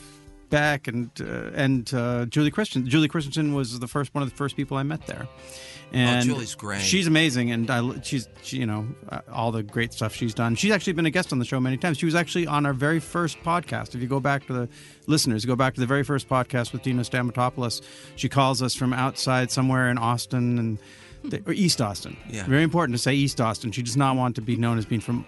Beck 0.53 0.87
and 0.87 1.11
uh, 1.21 1.51
and 1.55 1.93
uh, 1.95 2.27
Julie 2.27 2.51
Christensen. 2.51 2.89
Julie 2.89 3.09
Christensen 3.09 3.55
was 3.55 3.81
the 3.81 3.89
first 3.89 4.15
one 4.15 4.23
of 4.23 4.31
the 4.31 4.37
first 4.37 4.55
people 4.55 4.77
I 4.77 4.83
met 4.83 5.07
there. 5.07 5.27
And 5.93 6.25
Julie's 6.25 6.55
great. 6.55 6.81
She's 6.81 7.07
amazing, 7.07 7.51
and 7.51 7.71
I, 7.71 8.01
she's 8.03 8.29
she, 8.43 8.59
you 8.59 8.67
know 8.67 8.87
uh, 9.09 9.21
all 9.33 9.51
the 9.51 9.63
great 9.63 9.93
stuff 9.93 10.15
she's 10.15 10.35
done. 10.35 10.55
She's 10.55 10.71
actually 10.71 10.93
been 10.93 11.07
a 11.07 11.11
guest 11.11 11.33
on 11.33 11.39
the 11.39 11.45
show 11.45 11.59
many 11.59 11.77
times. 11.77 11.99
She 11.99 12.07
was 12.07 12.15
actually 12.15 12.47
on 12.47 12.65
our 12.67 12.73
very 12.75 13.01
first 13.01 13.43
podcast. 13.43 13.95
If 13.95 14.03
you 14.03 14.09
go 14.09 14.21
back 14.21 14.47
to 14.47 14.53
the 14.53 14.69
listeners, 15.07 15.45
go 15.45 15.57
back 15.57 15.75
to 15.75 15.81
the 15.81 15.87
very 15.87 16.03
first 16.03 16.29
podcast 16.29 16.73
with 16.73 16.83
Dino 16.83 17.03
Stamatopoulos. 17.03 17.83
She 18.17 18.29
calls 18.29 18.63
us 18.63 18.75
from 18.75 18.93
outside 18.93 19.51
somewhere 19.51 19.91
in 19.91 19.99
Austin 19.99 20.59
and 20.59 20.79
or 21.47 21.53
East 21.53 21.81
Austin. 21.81 22.17
Yeah. 22.29 22.45
very 22.45 22.63
important 22.63 22.95
to 22.95 23.03
say 23.03 23.15
East 23.15 23.41
Austin. 23.41 23.73
She 23.73 23.83
does 23.83 23.97
not 23.97 24.17
want 24.17 24.35
to 24.37 24.43
be 24.43 24.57
known 24.57 24.79
as 24.79 24.85
being 24.85 25.01
from. 25.01 25.25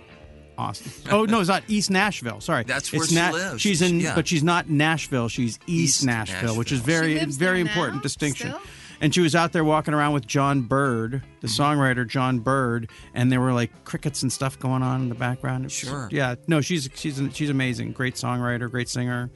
Austin. 0.58 0.92
Oh 1.12 1.24
no, 1.24 1.40
it's 1.40 1.48
not 1.48 1.62
East 1.68 1.90
Nashville. 1.90 2.40
Sorry, 2.40 2.64
That's 2.64 2.92
where 2.92 3.02
it's 3.02 3.10
she 3.12 3.16
lives. 3.18 3.60
She's 3.60 3.82
in, 3.82 4.00
Yeah. 4.00 4.14
but 4.14 4.26
she's 4.28 4.42
not 4.42 4.68
Nashville. 4.68 5.28
She's 5.28 5.58
East, 5.66 6.00
East 6.00 6.04
Nashville, 6.06 6.56
which 6.56 6.72
is 6.72 6.80
very, 6.80 7.22
very 7.24 7.60
important 7.60 7.96
now, 7.96 8.02
distinction. 8.02 8.48
still? 8.50 8.60
And 9.00 9.12
she 9.14 9.20
was 9.20 9.34
out 9.34 9.52
there 9.52 9.64
walking 9.64 9.92
around 9.92 10.12
with 10.14 10.26
John 10.26 10.62
Bird, 10.62 11.22
the 11.40 11.48
songwriter 11.48 12.06
John 12.06 12.38
Bird, 12.38 12.88
and 13.12 13.30
there 13.30 13.40
were 13.40 13.52
like 13.52 13.84
crickets 13.84 14.22
and 14.22 14.32
stuff 14.32 14.58
going 14.58 14.82
on 14.82 15.02
in 15.02 15.08
the 15.08 15.14
background. 15.14 15.64
Was- 15.64 15.72
Sure. 15.72 16.08
Yeah. 16.12 16.36
No, 16.46 16.60
she's 16.60 16.88
she's 16.94 17.20
she's 17.32 17.50
amazing. 17.50 17.92
Great 17.92 18.14
songwriter, 18.14 18.70
great 18.70 18.88
singer. 18.88 19.30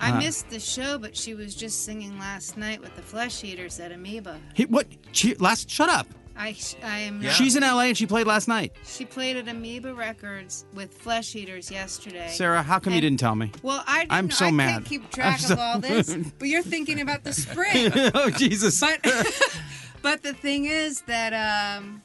I 0.00 0.10
Uh, 0.10 0.18
missed 0.18 0.50
the 0.50 0.60
show, 0.60 0.98
but 0.98 1.16
she 1.16 1.34
was 1.34 1.54
just 1.54 1.84
singing 1.86 2.18
last 2.18 2.58
night 2.58 2.82
with 2.82 2.94
the 2.96 3.00
Flesh 3.02 3.42
Eaters 3.44 3.80
at 3.80 3.92
Amoeba. 3.92 4.38
He, 4.52 4.66
what? 4.66 4.86
She, 5.12 5.34
last? 5.36 5.70
Shut 5.70 5.88
up. 5.88 6.06
I, 6.38 6.54
I 6.82 6.98
am. 7.00 7.22
Yeah. 7.22 7.30
She's 7.30 7.56
in 7.56 7.62
LA 7.62 7.80
and 7.82 7.96
she 7.96 8.06
played 8.06 8.26
last 8.26 8.46
night. 8.48 8.72
She 8.84 9.04
played 9.04 9.36
at 9.36 9.48
Amoeba 9.48 9.94
Records 9.94 10.66
with 10.74 10.92
Flesh 10.92 11.34
Eaters 11.34 11.70
yesterday. 11.70 12.28
Sarah, 12.28 12.62
how 12.62 12.78
come 12.78 12.92
you 12.92 13.00
didn't 13.00 13.20
tell 13.20 13.34
me? 13.34 13.50
Well, 13.62 13.82
I 13.86 14.00
didn't, 14.00 14.12
I'm 14.12 14.30
so 14.30 14.46
I 14.46 14.50
mad. 14.50 14.70
can't 14.72 14.84
keep 14.84 15.10
track 15.10 15.38
so- 15.38 15.54
of 15.54 15.58
all 15.58 15.78
this, 15.78 16.14
but 16.38 16.48
you're 16.48 16.62
thinking 16.62 17.00
about 17.00 17.24
the 17.24 17.32
spring. 17.44 17.90
oh 18.14 18.30
Jesus! 18.30 18.78
but 18.80 19.00
but 20.02 20.22
the 20.22 20.34
thing 20.34 20.66
is 20.66 21.00
that 21.02 21.32
um, 21.78 22.02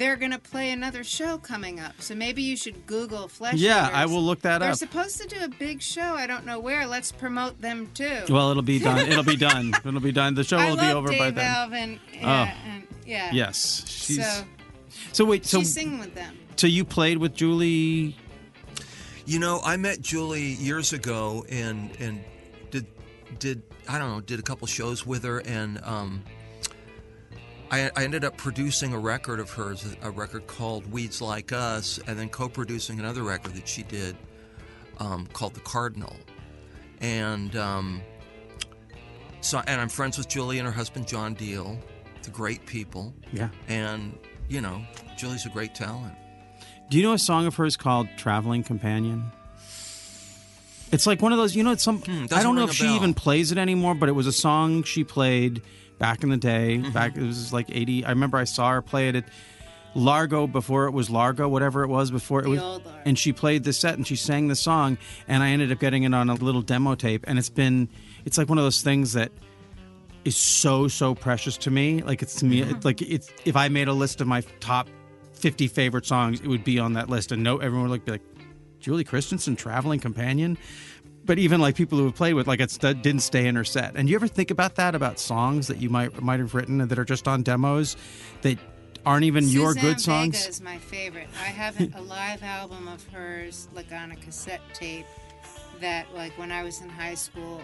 they're 0.00 0.16
gonna 0.16 0.38
play 0.38 0.70
another 0.72 1.04
show 1.04 1.36
coming 1.38 1.78
up. 1.78 2.00
So 2.00 2.14
maybe 2.14 2.42
you 2.42 2.56
should 2.56 2.86
Google 2.86 3.28
Flesh 3.28 3.54
Yeah, 3.54 3.84
Eaters. 3.86 3.96
I 3.96 4.06
will 4.06 4.22
look 4.22 4.40
that 4.40 4.54
up. 4.62 4.66
They're 4.68 4.74
supposed 4.74 5.20
to 5.20 5.28
do 5.28 5.44
a 5.44 5.48
big 5.48 5.82
show. 5.82 6.14
I 6.16 6.26
don't 6.26 6.46
know 6.46 6.58
where. 6.58 6.86
Let's 6.86 7.12
promote 7.12 7.60
them 7.60 7.88
too. 7.94 8.22
Well, 8.30 8.50
it'll 8.50 8.62
be 8.62 8.78
done. 8.80 9.06
It'll 9.06 9.22
be 9.22 9.36
done. 9.50 9.72
It'll 9.84 10.00
be 10.00 10.10
done. 10.10 10.34
The 10.34 10.42
show 10.42 10.56
I 10.56 10.70
will 10.70 10.76
love 10.76 10.86
be 10.86 10.92
over 10.92 11.08
Dave 11.10 11.18
by 11.18 11.30
then. 11.30 11.44
Alvin. 11.54 12.00
Yeah, 12.14 12.54
Oh. 12.56 12.68
and, 12.70 12.86
yeah. 13.06 13.30
Yes, 13.32 13.84
she's. 13.86 14.16
so 14.26 14.44
So, 15.12 15.24
wait, 15.26 15.44
so 15.44 15.58
she's 15.60 15.74
singing 15.74 15.98
with 16.00 16.14
them. 16.14 16.36
so 16.56 16.66
you 16.66 16.84
played 16.84 17.18
with 17.18 17.34
Julie? 17.34 18.16
You 19.26 19.38
know, 19.38 19.60
I 19.64 19.76
met 19.76 20.00
Julie 20.00 20.54
years 20.54 20.92
ago 20.94 21.44
and 21.50 21.90
and 22.00 22.24
did 22.70 22.86
did 23.38 23.62
I 23.88 23.98
don't 23.98 24.08
know 24.10 24.20
did 24.22 24.40
a 24.40 24.42
couple 24.42 24.66
shows 24.66 25.04
with 25.06 25.24
her 25.24 25.38
and 25.40 25.78
um, 25.84 26.22
I, 27.70 27.90
I 27.96 28.04
ended 28.04 28.24
up 28.24 28.36
producing 28.36 28.92
a 28.92 28.98
record 28.98 29.38
of 29.40 29.50
hers, 29.50 29.96
a 30.02 30.10
record 30.10 30.46
called 30.46 30.90
Weeds 30.90 31.20
Like 31.22 31.52
Us, 31.52 32.00
and 32.06 32.18
then 32.18 32.28
co-producing 32.28 32.98
another 32.98 33.22
record 33.22 33.54
that 33.54 33.68
she 33.68 33.82
did 33.84 34.16
um, 34.98 35.26
called 35.32 35.54
The 35.54 35.60
Cardinal, 35.60 36.16
and 37.00 37.54
um, 37.56 38.00
so 39.40 39.62
and 39.66 39.80
I'm 39.80 39.88
friends 39.88 40.18
with 40.18 40.28
Julie 40.28 40.58
and 40.58 40.66
her 40.66 40.72
husband 40.72 41.06
John 41.06 41.34
Deal. 41.34 41.78
They're 42.22 42.34
great 42.34 42.66
people, 42.66 43.14
Yeah. 43.32 43.48
and 43.68 44.18
you 44.48 44.60
know, 44.60 44.82
Julie's 45.16 45.46
a 45.46 45.50
great 45.50 45.74
talent. 45.74 46.14
Do 46.90 46.96
you 46.98 47.02
know 47.04 47.12
a 47.12 47.18
song 47.18 47.46
of 47.46 47.54
hers 47.54 47.76
called 47.76 48.08
"Traveling 48.16 48.64
Companion"? 48.64 49.30
It's 50.92 51.06
like 51.06 51.22
one 51.22 51.30
of 51.32 51.38
those. 51.38 51.54
You 51.54 51.62
know, 51.62 51.70
it's 51.70 51.84
some. 51.84 51.98
Hmm, 52.00 52.26
I 52.32 52.42
don't 52.42 52.56
know 52.56 52.64
if 52.64 52.72
she 52.72 52.82
bell. 52.84 52.96
even 52.96 53.14
plays 53.14 53.52
it 53.52 53.58
anymore, 53.58 53.94
but 53.94 54.08
it 54.08 54.12
was 54.12 54.26
a 54.26 54.32
song 54.32 54.82
she 54.82 55.04
played 55.04 55.62
back 56.00 56.24
in 56.24 56.30
the 56.30 56.36
day. 56.36 56.78
Mm-hmm. 56.78 56.90
Back 56.90 57.16
it 57.16 57.22
was 57.22 57.52
like 57.52 57.66
eighty. 57.70 58.04
I 58.04 58.08
remember 58.10 58.38
I 58.38 58.44
saw 58.44 58.70
her 58.72 58.82
play 58.82 59.08
it 59.10 59.14
at 59.14 59.24
Largo 59.94 60.46
before 60.48 60.86
it 60.86 60.92
was 60.92 61.10
Largo, 61.10 61.48
whatever 61.48 61.82
it 61.84 61.88
was 61.88 62.10
before 62.10 62.40
it 62.40 62.44
The 62.44 62.50
was. 62.50 62.80
And 63.04 63.16
she 63.16 63.32
played 63.32 63.62
the 63.64 63.72
set 63.72 63.94
and 63.94 64.04
she 64.06 64.16
sang 64.16 64.48
the 64.48 64.56
song, 64.56 64.98
and 65.28 65.42
I 65.42 65.50
ended 65.50 65.70
up 65.70 65.78
getting 65.78 66.02
it 66.02 66.12
on 66.14 66.28
a 66.30 66.34
little 66.34 66.62
demo 66.62 66.94
tape. 66.96 67.24
And 67.28 67.38
it's 67.38 67.48
been, 67.50 67.88
it's 68.24 68.36
like 68.38 68.48
one 68.48 68.58
of 68.58 68.64
those 68.64 68.82
things 68.82 69.12
that 69.12 69.30
is 70.24 70.36
so 70.36 70.88
so 70.88 71.14
precious 71.14 71.56
to 71.58 71.70
me. 71.70 72.02
Like 72.02 72.22
it's 72.22 72.34
to 72.36 72.44
me, 72.44 72.60
Mm-hmm. 72.62 72.74
it's 72.76 72.84
like 72.84 73.02
it's 73.02 73.30
if 73.44 73.56
I 73.56 73.68
made 73.68 73.88
a 73.88 73.92
list 73.92 74.20
of 74.20 74.26
my 74.26 74.42
top 74.60 74.88
fifty 75.32 75.68
favorite 75.68 76.06
songs, 76.06 76.40
it 76.40 76.46
would 76.46 76.64
be 76.64 76.78
on 76.78 76.92
that 76.94 77.08
list, 77.08 77.32
and 77.32 77.42
no, 77.42 77.58
everyone 77.58 77.88
would 77.88 77.94
like 77.94 78.04
be 78.04 78.12
like, 78.12 78.22
Julie 78.80 79.04
Christensen, 79.04 79.56
traveling 79.56 80.00
companion. 80.00 80.56
But 81.30 81.38
even 81.38 81.60
like 81.60 81.76
people 81.76 81.96
who 81.96 82.06
have 82.06 82.16
played 82.16 82.34
with, 82.34 82.48
like 82.48 82.58
it 82.58 82.72
st- 82.72 83.04
didn't 83.04 83.20
stay 83.20 83.46
in 83.46 83.54
her 83.54 83.62
set. 83.62 83.94
And 83.94 84.08
do 84.08 84.10
you 84.10 84.16
ever 84.16 84.26
think 84.26 84.50
about 84.50 84.74
that 84.74 84.96
about 84.96 85.20
songs 85.20 85.68
that 85.68 85.76
you 85.76 85.88
might 85.88 86.20
might 86.20 86.40
have 86.40 86.56
written 86.56 86.78
that 86.88 86.98
are 86.98 87.04
just 87.04 87.28
on 87.28 87.44
demos 87.44 87.96
that 88.42 88.58
aren't 89.06 89.22
even 89.22 89.46
your 89.48 89.74
good 89.74 90.00
songs? 90.00 90.36
Vega 90.38 90.48
is 90.50 90.60
my 90.60 90.78
favorite. 90.78 91.28
I 91.40 91.44
have 91.46 91.78
a 91.94 92.00
live 92.00 92.42
album 92.42 92.88
of 92.88 93.06
hers, 93.10 93.68
like 93.72 93.92
on 93.92 94.10
a 94.10 94.16
cassette 94.16 94.60
tape, 94.74 95.06
that 95.80 96.12
like 96.16 96.36
when 96.36 96.50
I 96.50 96.64
was 96.64 96.80
in 96.80 96.88
high 96.88 97.14
school. 97.14 97.60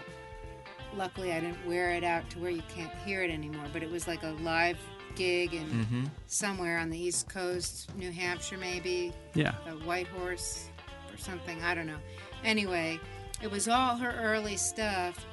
Luckily, 0.95 1.33
I 1.33 1.41
didn't 1.41 1.67
wear 1.67 1.91
it 1.91 2.05
out 2.05 2.29
to 2.29 2.39
where 2.39 2.49
you 2.51 2.63
can't 2.73 2.93
hear 3.05 3.21
it 3.21 3.29
anymore. 3.29 3.65
But 3.73 3.83
it 3.83 3.91
was 3.91 4.07
like 4.07 4.23
a 4.23 4.33
live 4.41 4.77
gig 5.15 5.53
in 5.53 5.65
Mm-hmm. 5.67 6.03
somewhere 6.27 6.79
on 6.79 6.89
the 6.89 6.97
East 6.97 7.27
Coast, 7.27 7.93
New 7.97 8.11
Hampshire, 8.11 8.57
maybe 8.57 9.11
Yeah. 9.35 9.55
a 9.67 9.71
White 9.85 10.07
Horse 10.07 10.69
or 11.11 11.17
something. 11.17 11.61
I 11.63 11.75
don't 11.75 11.87
know. 11.87 11.99
Anyway, 12.45 12.97
it 13.41 13.49
was 13.51 13.67
all 13.67 13.95
her 13.97 14.11
early 14.19 14.57
stuff 14.57 15.25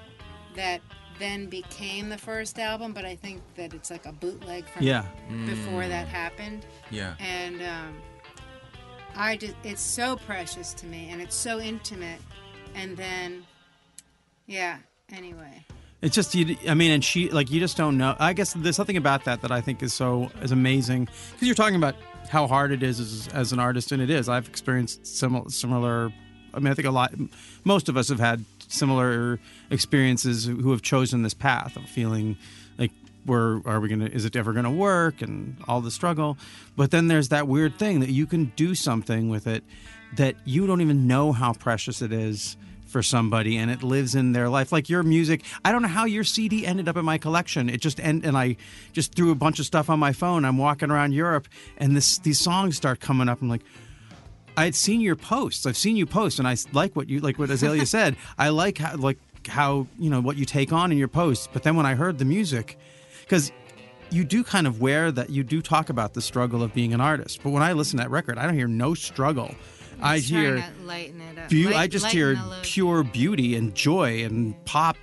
that 0.56 0.80
then 1.18 1.46
became 1.46 2.08
the 2.08 2.18
first 2.18 2.58
album. 2.58 2.92
But 2.92 3.04
I 3.04 3.16
think 3.16 3.42
that 3.56 3.72
it's 3.74 3.90
like 3.90 4.06
a 4.06 4.12
bootleg 4.12 4.66
from 4.68 4.82
Yeah. 4.82 5.04
before 5.46 5.86
that 5.88 6.08
happened 6.08 6.66
Yeah. 6.90 7.14
and 7.20 7.62
um, 7.62 7.96
I 9.16 9.36
just 9.36 9.54
it's 9.62 9.80
so 9.82 10.16
precious 10.16 10.74
to 10.74 10.86
me 10.86 11.08
and 11.10 11.22
it's 11.22 11.36
so 11.36 11.60
intimate 11.60 12.20
and 12.74 12.96
then 12.96 13.44
yeah 14.46 14.78
anyway 15.12 15.64
It's 16.02 16.14
just 16.14 16.34
you. 16.34 16.56
I 16.68 16.74
mean, 16.74 16.90
and 16.90 17.02
she 17.04 17.30
like 17.30 17.50
you 17.50 17.60
just 17.60 17.76
don't 17.78 17.96
know. 17.96 18.14
I 18.18 18.32
guess 18.34 18.52
there's 18.52 18.76
something 18.76 18.96
about 18.98 19.24
that 19.24 19.40
that 19.42 19.50
I 19.52 19.60
think 19.62 19.82
is 19.82 19.94
so 19.94 20.30
is 20.42 20.52
amazing 20.52 21.08
because 21.32 21.46
you're 21.48 21.54
talking 21.54 21.76
about 21.76 21.94
how 22.28 22.46
hard 22.46 22.72
it 22.72 22.82
is 22.82 23.00
as, 23.00 23.28
as 23.32 23.52
an 23.52 23.58
artist, 23.60 23.90
and 23.92 24.02
it 24.02 24.10
is. 24.10 24.28
I've 24.28 24.46
experienced 24.48 25.06
similar 25.06 25.48
similar. 25.48 26.12
I 26.54 26.58
mean, 26.60 26.68
I 26.68 26.74
think 26.74 26.86
a 26.86 26.90
lot. 26.90 27.12
Most 27.64 27.88
of 27.88 27.96
us 27.96 28.08
have 28.08 28.20
had 28.20 28.44
similar 28.68 29.38
experiences 29.70 30.44
who 30.46 30.70
have 30.70 30.82
chosen 30.82 31.22
this 31.22 31.34
path 31.34 31.76
of 31.76 31.88
feeling 31.88 32.36
like 32.78 32.90
where 33.24 33.60
are 33.64 33.80
we 33.80 33.88
gonna? 33.88 34.06
Is 34.06 34.24
it 34.24 34.36
ever 34.36 34.52
gonna 34.52 34.70
work? 34.70 35.22
And 35.22 35.56
all 35.66 35.80
the 35.80 35.90
struggle. 35.90 36.36
But 36.76 36.90
then 36.90 37.08
there's 37.08 37.28
that 37.30 37.48
weird 37.48 37.78
thing 37.78 38.00
that 38.00 38.10
you 38.10 38.26
can 38.26 38.52
do 38.56 38.74
something 38.74 39.28
with 39.28 39.46
it 39.46 39.64
that 40.16 40.36
you 40.44 40.66
don't 40.66 40.80
even 40.80 41.06
know 41.06 41.32
how 41.32 41.52
precious 41.52 42.02
it 42.02 42.12
is 42.12 42.56
for 42.86 43.02
somebody 43.02 43.56
and 43.56 43.72
it 43.72 43.82
lives 43.82 44.14
in 44.14 44.30
their 44.30 44.48
life 44.48 44.70
like 44.70 44.88
your 44.88 45.02
music 45.02 45.42
i 45.64 45.72
don't 45.72 45.82
know 45.82 45.88
how 45.88 46.04
your 46.04 46.22
cd 46.22 46.64
ended 46.64 46.88
up 46.88 46.96
in 46.96 47.04
my 47.04 47.18
collection 47.18 47.68
it 47.68 47.80
just 47.80 47.98
end 47.98 48.24
and 48.24 48.36
i 48.36 48.54
just 48.92 49.16
threw 49.16 49.32
a 49.32 49.34
bunch 49.34 49.58
of 49.58 49.66
stuff 49.66 49.90
on 49.90 49.98
my 49.98 50.12
phone 50.12 50.44
i'm 50.44 50.58
walking 50.58 50.92
around 50.92 51.10
europe 51.10 51.48
and 51.76 51.96
this 51.96 52.18
these 52.18 52.38
songs 52.38 52.76
start 52.76 53.00
coming 53.00 53.28
up 53.28 53.42
i'm 53.42 53.48
like 53.48 53.62
i 54.56 54.64
had 54.64 54.74
seen 54.74 55.00
your 55.00 55.16
posts 55.16 55.66
i've 55.66 55.76
seen 55.76 55.96
you 55.96 56.06
post 56.06 56.38
and 56.38 56.46
I 56.48 56.56
like 56.72 56.94
what 56.96 57.08
you 57.08 57.20
like 57.20 57.38
what 57.38 57.50
azalea 57.50 57.86
said 57.96 58.16
i 58.38 58.48
like 58.48 58.78
how 58.78 58.96
like 58.96 59.18
how 59.48 59.86
you 59.98 60.08
know 60.10 60.20
what 60.20 60.36
you 60.36 60.44
take 60.44 60.72
on 60.72 60.90
in 60.92 60.98
your 60.98 61.08
posts 61.08 61.48
but 61.52 61.62
then 61.62 61.76
when 61.76 61.86
i 61.86 61.94
heard 61.94 62.18
the 62.18 62.24
music 62.24 62.78
because 63.22 63.52
you 64.10 64.24
do 64.24 64.44
kind 64.44 64.66
of 64.66 64.80
wear 64.80 65.10
that 65.10 65.30
you 65.30 65.42
do 65.42 65.60
talk 65.60 65.90
about 65.90 66.14
the 66.14 66.22
struggle 66.22 66.62
of 66.62 66.72
being 66.72 66.94
an 66.94 67.00
artist 67.00 67.40
but 67.42 67.50
when 67.50 67.62
i 67.62 67.72
listen 67.72 67.98
to 67.98 68.02
that 68.04 68.10
record 68.10 68.38
i 68.38 68.44
don't 68.46 68.54
hear 68.54 68.68
no 68.68 68.94
struggle 68.94 69.54
i 70.00 70.18
hear 70.18 70.64
lighten 70.84 71.20
it 71.20 71.38
up 71.38 71.50
beau- 71.50 71.56
Light- 71.70 71.74
I 71.76 71.86
just 71.86 72.06
hear 72.06 72.38
pure 72.62 73.02
beauty 73.04 73.54
and 73.54 73.74
joy 73.74 74.24
and 74.24 74.54
pop, 74.64 74.96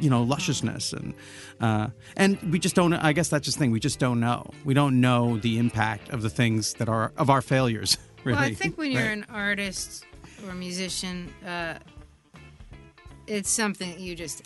you 0.00 0.10
know, 0.10 0.22
lusciousness 0.24 0.92
and 0.92 1.14
uh, 1.60 1.88
and 2.16 2.36
we 2.50 2.58
just 2.58 2.74
don't. 2.74 2.92
I 2.92 3.12
guess 3.12 3.28
that's 3.28 3.44
just 3.44 3.56
the 3.56 3.62
thing. 3.62 3.70
We 3.70 3.78
just 3.78 4.00
don't 4.00 4.18
know. 4.18 4.50
We 4.64 4.74
don't 4.74 5.00
know 5.00 5.38
the 5.38 5.58
impact 5.58 6.08
of 6.10 6.22
the 6.22 6.28
things 6.30 6.74
that 6.74 6.88
are 6.88 7.12
of 7.16 7.30
our 7.30 7.40
failures. 7.40 7.96
Really. 8.24 8.36
well 8.36 8.44
i 8.44 8.54
think 8.54 8.78
when 8.78 8.90
you're 8.92 9.02
Right. 9.02 9.18
an 9.18 9.26
artist 9.30 10.04
or 10.44 10.50
a 10.50 10.54
musician 10.54 11.32
uh, 11.46 11.78
it's 13.26 13.50
something 13.50 13.90
that 13.90 14.00
you 14.00 14.14
just 14.14 14.42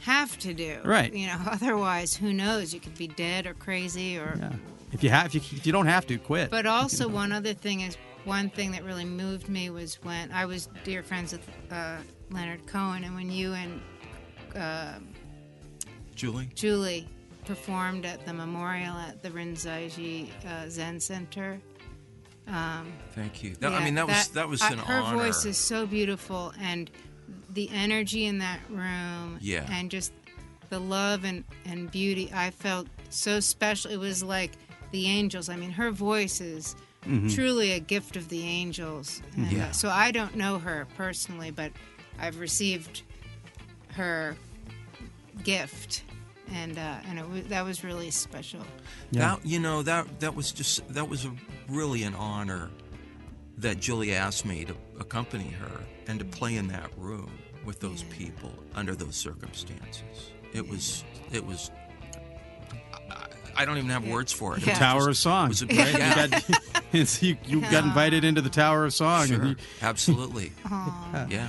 have 0.00 0.38
to 0.38 0.52
do 0.54 0.78
Right. 0.84 1.12
you 1.12 1.26
know 1.26 1.38
otherwise 1.46 2.14
who 2.14 2.32
knows 2.32 2.72
you 2.74 2.80
could 2.80 2.96
be 2.96 3.08
dead 3.08 3.46
or 3.46 3.54
crazy 3.54 4.18
or 4.18 4.36
yeah. 4.38 4.52
If 4.92 5.02
you 5.02 5.10
have, 5.10 5.26
if 5.26 5.34
you, 5.34 5.58
if 5.58 5.66
you 5.66 5.72
don't 5.72 5.88
have 5.88 6.06
to 6.06 6.16
quit. 6.18 6.50
But 6.52 6.66
also, 6.66 7.08
one 7.08 7.32
other 7.32 7.52
thing 7.52 7.80
is 7.80 7.96
one 8.24 8.48
thing 8.48 8.70
that 8.70 8.84
really 8.84 9.04
moved 9.04 9.48
me 9.48 9.68
was 9.68 9.96
when 10.04 10.30
I 10.30 10.46
was 10.46 10.68
dear 10.84 11.02
friends 11.02 11.32
with 11.32 11.48
uh, 11.72 11.96
Leonard 12.30 12.64
Cohen, 12.68 13.02
and 13.02 13.12
when 13.16 13.28
you 13.28 13.54
and 13.54 13.80
uh, 14.54 15.00
Julie. 16.14 16.48
Julie 16.54 17.08
performed 17.44 18.06
at 18.06 18.24
the 18.24 18.32
memorial 18.32 18.94
at 18.94 19.20
the 19.20 19.30
Rinzai 19.30 20.28
uh, 20.46 20.68
Zen 20.68 21.00
Center. 21.00 21.58
Thank 22.46 23.42
you. 23.42 23.54
That, 23.56 23.72
I 23.72 23.82
mean, 23.84 23.94
that, 23.94 24.06
was 24.06 24.28
that 24.28 24.48
was 24.48 24.60
I- 24.62 24.70
an 24.72 24.78
her 24.78 25.00
honor. 25.00 25.18
voice 25.24 25.44
is 25.44 25.56
so 25.56 25.86
beautiful, 25.86 26.52
and 26.60 26.90
the 27.52 27.70
energy 27.72 28.26
in 28.26 28.38
that 28.38 28.58
room, 28.68 29.38
Yeah. 29.40 29.66
and 29.70 29.90
just 29.90 30.12
the 30.70 30.78
love 30.80 31.24
and, 31.24 31.44
and 31.64 31.90
beauty. 31.90 32.30
I 32.34 32.50
felt 32.50 32.88
so 33.10 33.38
special. 33.40 33.90
It 33.92 33.98
was 33.98 34.22
like 34.22 34.52
the 34.90 35.06
angels. 35.06 35.48
I 35.48 35.56
mean, 35.56 35.70
her 35.70 35.90
voice 35.90 36.40
is 36.40 36.74
truly 37.34 37.72
a 37.72 37.80
gift 37.80 38.16
of 38.16 38.28
the 38.30 38.42
angels. 38.42 39.20
And, 39.36 39.44
uh, 39.44 39.48
Mm-hmm. 39.48 39.56
Yeah. 39.58 39.70
so 39.72 39.88
I 39.90 40.10
don't 40.10 40.36
know 40.36 40.58
her 40.58 40.86
personally, 40.96 41.50
but 41.50 41.70
I've 42.18 42.40
received 42.40 43.02
her 43.92 44.36
gift, 45.44 46.02
and 46.52 46.78
uh, 46.78 46.96
and 47.08 47.18
it 47.18 47.28
was, 47.28 47.42
that 47.44 47.64
was 47.64 47.84
really 47.84 48.10
special. 48.10 48.60
Yeah. 49.10 49.36
That 49.36 49.46
you 49.46 49.58
know 49.58 49.82
that 49.82 50.20
that 50.20 50.34
was 50.34 50.52
just 50.52 50.86
that 50.94 51.08
was 51.08 51.24
a, 51.24 51.32
really 51.68 52.02
an 52.02 52.14
honor 52.14 52.70
that 53.58 53.80
Julie 53.80 54.14
asked 54.14 54.44
me 54.44 54.64
to 54.64 54.74
accompany 55.00 55.48
her 55.50 55.80
and 56.06 56.18
to 56.18 56.24
play 56.24 56.56
in 56.56 56.68
that 56.68 56.90
room 56.98 57.30
with 57.64 57.80
those 57.80 58.02
people 58.04 58.52
under 58.74 58.94
those 58.94 59.16
circumstances. 59.16 60.30
It 60.52 60.68
was 60.68 61.04
it 61.32 61.44
was. 61.44 61.70
I, 63.10 63.26
I 63.56 63.64
don't 63.64 63.78
even 63.78 63.90
have 63.90 64.06
words 64.06 64.32
for 64.32 64.56
it. 64.56 64.62
It 64.62 64.68
Yeah. 64.68 64.74
Tower 64.74 64.98
just- 65.06 65.08
of 65.08 65.16
Song. 65.18 65.46
It 65.46 65.48
was 65.48 65.62
a 65.62 65.66
right? 65.66 65.76
great, 65.76 65.98
yeah, 65.98 66.24
You 66.24 66.28
got, 67.04 67.22
you, 67.22 67.36
you 67.46 67.60
got 67.60 67.84
invited 67.84 68.24
into 68.24 68.40
the 68.40 68.50
Tower 68.50 68.84
of 68.84 68.92
Song. 68.92 69.26
sure, 69.28 69.44
you- 69.46 69.56
absolutely, 69.82 70.52
yeah. 70.70 71.48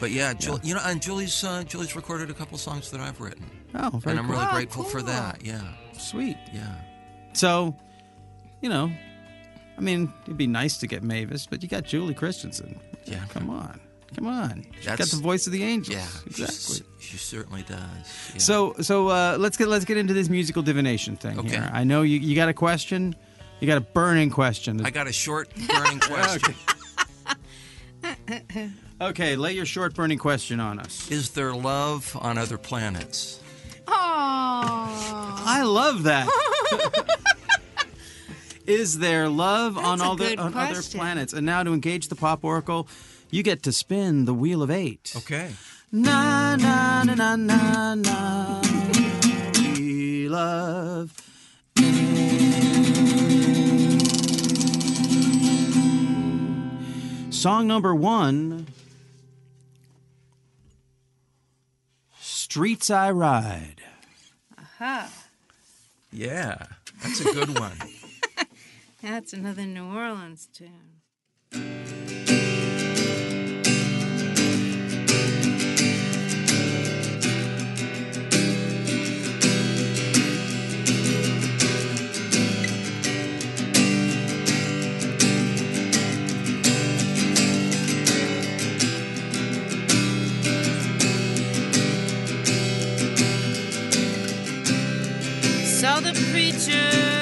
But 0.00 0.10
yeah, 0.12 0.32
Jul- 0.34 0.60
you 0.62 0.74
know, 0.74 0.80
and 0.84 1.02
Julie's 1.02 1.42
uh, 1.44 1.64
Julie's 1.64 1.96
recorded 1.96 2.30
a 2.30 2.34
couple 2.34 2.56
songs 2.58 2.90
that 2.92 3.00
I've 3.00 3.20
written, 3.20 3.44
oh, 3.74 3.98
very 3.98 4.12
and 4.12 4.20
I'm 4.20 4.26
cool. 4.26 4.34
really 4.36 4.46
Oh, 4.48 4.52
grateful 4.54 4.84
for 4.84 5.02
that. 5.02 5.44
Yeah, 5.44 5.60
sweet. 5.92 6.36
yeah. 6.52 6.74
So, 7.32 7.74
you 8.60 8.68
know, 8.68 8.90
I 9.76 9.80
mean, 9.80 10.12
it'd 10.24 10.36
be 10.36 10.46
nice 10.46 10.78
to 10.78 10.86
get 10.86 11.02
Mavis, 11.02 11.46
but 11.46 11.62
you 11.62 11.68
got 11.68 11.84
Julie 11.84 12.14
Christensen. 12.14 12.78
Yeah. 13.06 13.24
Come 13.30 13.50
on. 13.50 13.80
Come 14.16 14.26
on. 14.26 14.64
She's 14.76 14.86
got 14.86 14.98
the 15.08 15.16
voice 15.16 15.46
of 15.46 15.52
the 15.52 15.62
angels. 15.62 15.96
Yeah, 15.96 16.06
Exactly. 16.26 16.86
she, 17.00 17.10
she 17.10 17.16
certainly 17.18 17.62
does. 17.62 17.78
yeah. 18.32 18.38
So, 18.38 18.74
so 18.80 19.08
uh, 19.08 19.36
let's 19.38 19.56
get 19.56 19.68
let's 19.68 19.84
get 19.84 19.96
into 19.96 20.14
this 20.14 20.28
musical 20.28 20.62
divination 20.62 21.16
thing 21.16 21.38
Okay. 21.38 21.48
here. 21.50 21.70
I 21.72 21.84
know 21.84 22.02
you, 22.02 22.18
you 22.18 22.34
got 22.34 22.48
a 22.48 22.54
question 22.54 23.14
You 23.60 23.66
got 23.66 23.76
a 23.78 23.82
burning 23.82 24.30
question. 24.30 24.84
I 24.84 24.90
got 24.90 25.06
a 25.08 25.12
short 25.12 25.50
burning 25.54 26.00
question. 26.00 26.54
Okay, 26.54 26.77
lay 29.36 29.52
your 29.52 29.66
short 29.66 29.94
burning 29.94 30.18
question 30.18 30.60
on 30.60 30.78
us. 30.78 31.10
Is 31.10 31.30
there 31.30 31.54
love 31.54 32.16
on 32.20 32.38
other 32.38 32.58
planets? 32.58 33.40
Oh. 33.86 33.92
I 35.46 35.62
love 35.64 36.02
that. 36.04 36.28
Is 38.66 38.98
there 38.98 39.28
love 39.28 39.78
on 39.78 39.98
That's 39.98 40.02
a 40.02 40.04
all 40.04 40.16
the 40.16 40.24
good 40.24 40.38
on 40.38 40.54
other 40.54 40.82
planets? 40.82 41.32
And 41.32 41.46
now 41.46 41.62
to 41.62 41.72
engage 41.72 42.08
the 42.08 42.16
pop 42.16 42.44
oracle, 42.44 42.86
you 43.30 43.42
get 43.42 43.62
to 43.62 43.72
spin 43.72 44.26
the 44.26 44.34
wheel 44.34 44.62
of 44.62 44.70
eight. 44.70 45.14
Okay. 45.16 45.52
Na 45.90 46.56
na 46.56 47.02
na 47.04 47.14
na 47.14 47.36
na 47.36 47.94
na. 47.94 48.60
We 49.64 50.28
love. 50.28 51.27
Song 57.38 57.68
number 57.68 57.94
one. 57.94 58.66
Streets 62.18 62.90
I 62.90 63.12
Ride. 63.12 63.80
Aha. 64.58 65.08
Yeah, 66.12 66.66
that's 67.00 67.20
a 67.20 67.32
good 67.32 67.56
one. 67.56 67.78
That's 69.02 69.32
another 69.32 69.64
New 69.64 69.84
Orleans 69.84 70.48
tune. 70.52 71.86
Saw 95.88 96.00
the 96.00 96.12
preacher 96.30 97.17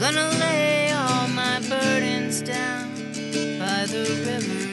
gonna 0.00 0.30
lay 0.40 0.90
all 0.92 1.28
my 1.28 1.60
burdens 1.68 2.40
down 2.40 2.88
by 3.58 3.84
the 3.84 4.00
riverside 4.24 4.69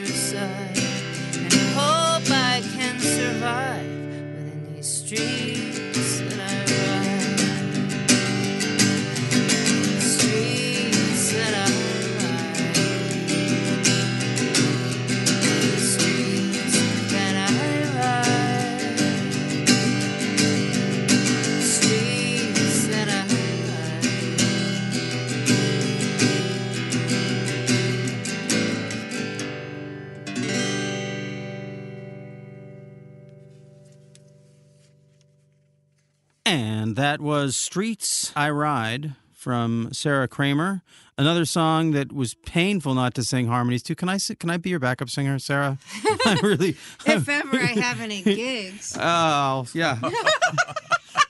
that 36.98 37.20
was 37.20 37.56
Streets 37.56 38.32
I 38.34 38.50
Ride 38.50 39.14
from 39.32 39.88
Sarah 39.92 40.26
Kramer. 40.26 40.82
Another 41.16 41.44
song 41.44 41.92
that 41.92 42.12
was 42.12 42.34
painful 42.34 42.92
not 42.94 43.14
to 43.14 43.22
sing 43.22 43.46
harmonies 43.46 43.84
to. 43.84 43.94
Can 43.94 44.08
I 44.08 44.18
can 44.18 44.50
I 44.50 44.56
be 44.56 44.70
your 44.70 44.80
backup 44.80 45.08
singer, 45.08 45.38
Sarah? 45.38 45.78
I 46.26 46.40
really 46.42 46.70
If 47.06 47.28
ever 47.28 47.56
I 47.56 47.66
have 47.66 48.00
any 48.00 48.22
gigs. 48.22 48.96
Oh, 49.00 49.66
yeah. 49.74 49.98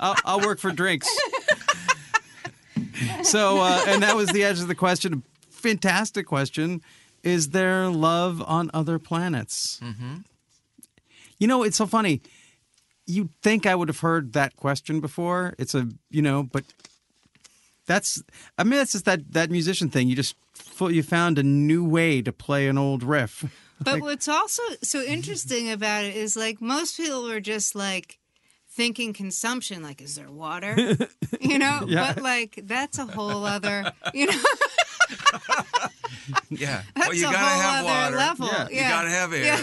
I'll, 0.00 0.16
I'll 0.24 0.40
work 0.40 0.58
for 0.58 0.70
drinks. 0.70 1.06
So, 3.22 3.58
uh, 3.60 3.84
and 3.88 4.02
that 4.02 4.16
was 4.16 4.30
the 4.30 4.44
edge 4.44 4.60
of 4.60 4.68
the 4.68 4.74
question. 4.74 5.22
Fantastic 5.50 6.26
question. 6.26 6.80
Is 7.22 7.50
there 7.50 7.88
love 7.88 8.42
on 8.46 8.70
other 8.72 8.98
planets? 8.98 9.80
Mm-hmm. 9.82 10.16
You 11.38 11.46
know, 11.46 11.62
it's 11.62 11.76
so 11.76 11.86
funny. 11.86 12.22
You'd 13.10 13.30
think 13.42 13.64
I 13.66 13.74
would 13.74 13.88
have 13.88 14.00
heard 14.00 14.34
that 14.34 14.54
question 14.56 15.00
before. 15.00 15.54
It's 15.58 15.74
a, 15.74 15.88
you 16.10 16.20
know, 16.22 16.42
but 16.44 16.62
That's 17.86 18.22
I 18.58 18.64
mean 18.64 18.78
that's 18.78 18.92
just 18.92 19.06
that 19.06 19.32
that 19.32 19.50
musician 19.50 19.88
thing. 19.88 20.08
You 20.08 20.14
just 20.16 20.36
you 20.80 21.02
found 21.02 21.38
a 21.38 21.42
new 21.42 21.82
way 21.84 22.20
to 22.22 22.32
play 22.32 22.68
an 22.68 22.76
old 22.78 23.02
riff. 23.02 23.44
But 23.80 24.00
what's 24.00 24.26
also 24.26 24.62
so 24.82 25.00
interesting 25.02 25.70
about 25.70 26.04
it 26.04 26.16
is 26.16 26.36
like 26.36 26.60
most 26.60 26.96
people 26.96 27.30
are 27.30 27.38
just 27.40 27.76
like 27.76 28.18
thinking 28.68 29.12
consumption, 29.12 29.84
like, 29.84 30.02
is 30.02 30.16
there 30.16 30.28
water? 30.30 30.74
You 31.40 31.58
know? 31.60 31.84
Yeah. 31.86 32.12
But 32.14 32.22
like 32.24 32.58
that's 32.64 32.98
a 32.98 33.06
whole 33.06 33.44
other 33.46 33.92
you 34.12 34.26
know 34.26 34.42
Yeah. 36.50 36.82
that's 36.94 37.08
well, 37.08 37.14
you 37.16 37.28
a 37.28 37.32
gotta 37.32 37.38
whole 37.38 37.60
have 37.62 37.86
other 37.86 38.16
water. 38.16 38.16
level. 38.16 38.46
Yeah. 38.48 38.68
You 38.70 38.80
gotta 38.88 39.10
have 39.10 39.32
air. 39.32 39.44
Yeah. 39.44 39.62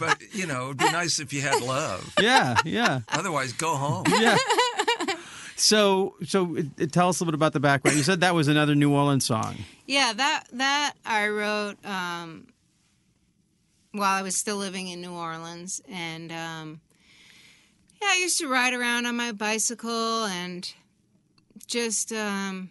But 0.00 0.20
you 0.34 0.46
know, 0.46 0.64
it'd 0.66 0.78
be 0.78 0.90
nice 0.90 1.20
if 1.20 1.32
you 1.32 1.40
had 1.42 1.62
love. 1.62 2.12
Yeah, 2.20 2.56
yeah, 2.64 3.00
Otherwise, 3.10 3.52
go 3.52 3.76
home. 3.76 4.04
yeah. 4.20 4.36
So 5.56 6.14
so 6.24 6.56
it, 6.56 6.66
it- 6.78 6.92
tell 6.92 7.08
us 7.10 7.20
a 7.20 7.24
little 7.24 7.32
bit 7.32 7.38
about 7.38 7.52
the 7.52 7.60
background. 7.60 7.96
You 7.96 8.02
said 8.02 8.20
that 8.22 8.34
was 8.34 8.48
another 8.48 8.74
New 8.74 8.92
Orleans 8.92 9.24
song. 9.26 9.56
Yeah, 9.86 10.12
that 10.14 10.44
that 10.54 10.94
I 11.04 11.28
wrote 11.28 11.76
um, 11.84 12.48
while 13.92 14.18
I 14.18 14.22
was 14.22 14.36
still 14.36 14.56
living 14.56 14.88
in 14.88 15.00
New 15.02 15.12
Orleans, 15.12 15.80
and 15.88 16.32
um, 16.32 16.80
yeah, 18.00 18.08
I 18.10 18.16
used 18.22 18.38
to 18.38 18.48
ride 18.48 18.72
around 18.72 19.06
on 19.06 19.16
my 19.16 19.32
bicycle 19.32 20.24
and 20.24 20.72
just 21.66 22.12
um, 22.12 22.70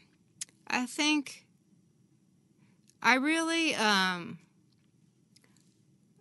I 0.68 0.86
think 0.88 1.46
I 3.04 3.16
really 3.16 3.76
um, 3.76 4.40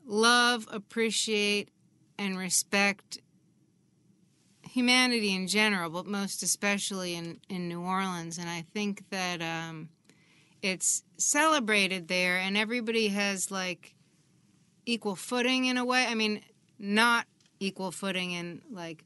love, 0.09 0.67
appreciate, 0.73 1.71
and 2.19 2.37
respect 2.37 3.19
humanity 4.63 5.35
in 5.35 5.47
general, 5.47 5.91
but 5.91 6.07
most 6.07 6.43
especially 6.43 7.15
in, 7.15 7.41
in 7.49 7.69
New 7.69 7.81
Orleans. 7.81 8.39
And 8.39 8.49
I 8.49 8.65
think 8.73 9.05
that 9.11 9.41
um, 9.41 9.91
it's 10.63 11.05
celebrated 11.17 12.09
there, 12.09 12.39
and 12.39 12.57
everybody 12.57 13.09
has 13.09 13.51
like 13.51 13.95
equal 14.87 15.15
footing 15.15 15.67
in 15.67 15.77
a 15.77 15.85
way. 15.85 16.07
I 16.07 16.15
mean, 16.15 16.41
not 16.79 17.27
equal 17.61 17.91
footing 17.91 18.33
in 18.33 18.63
like 18.71 19.05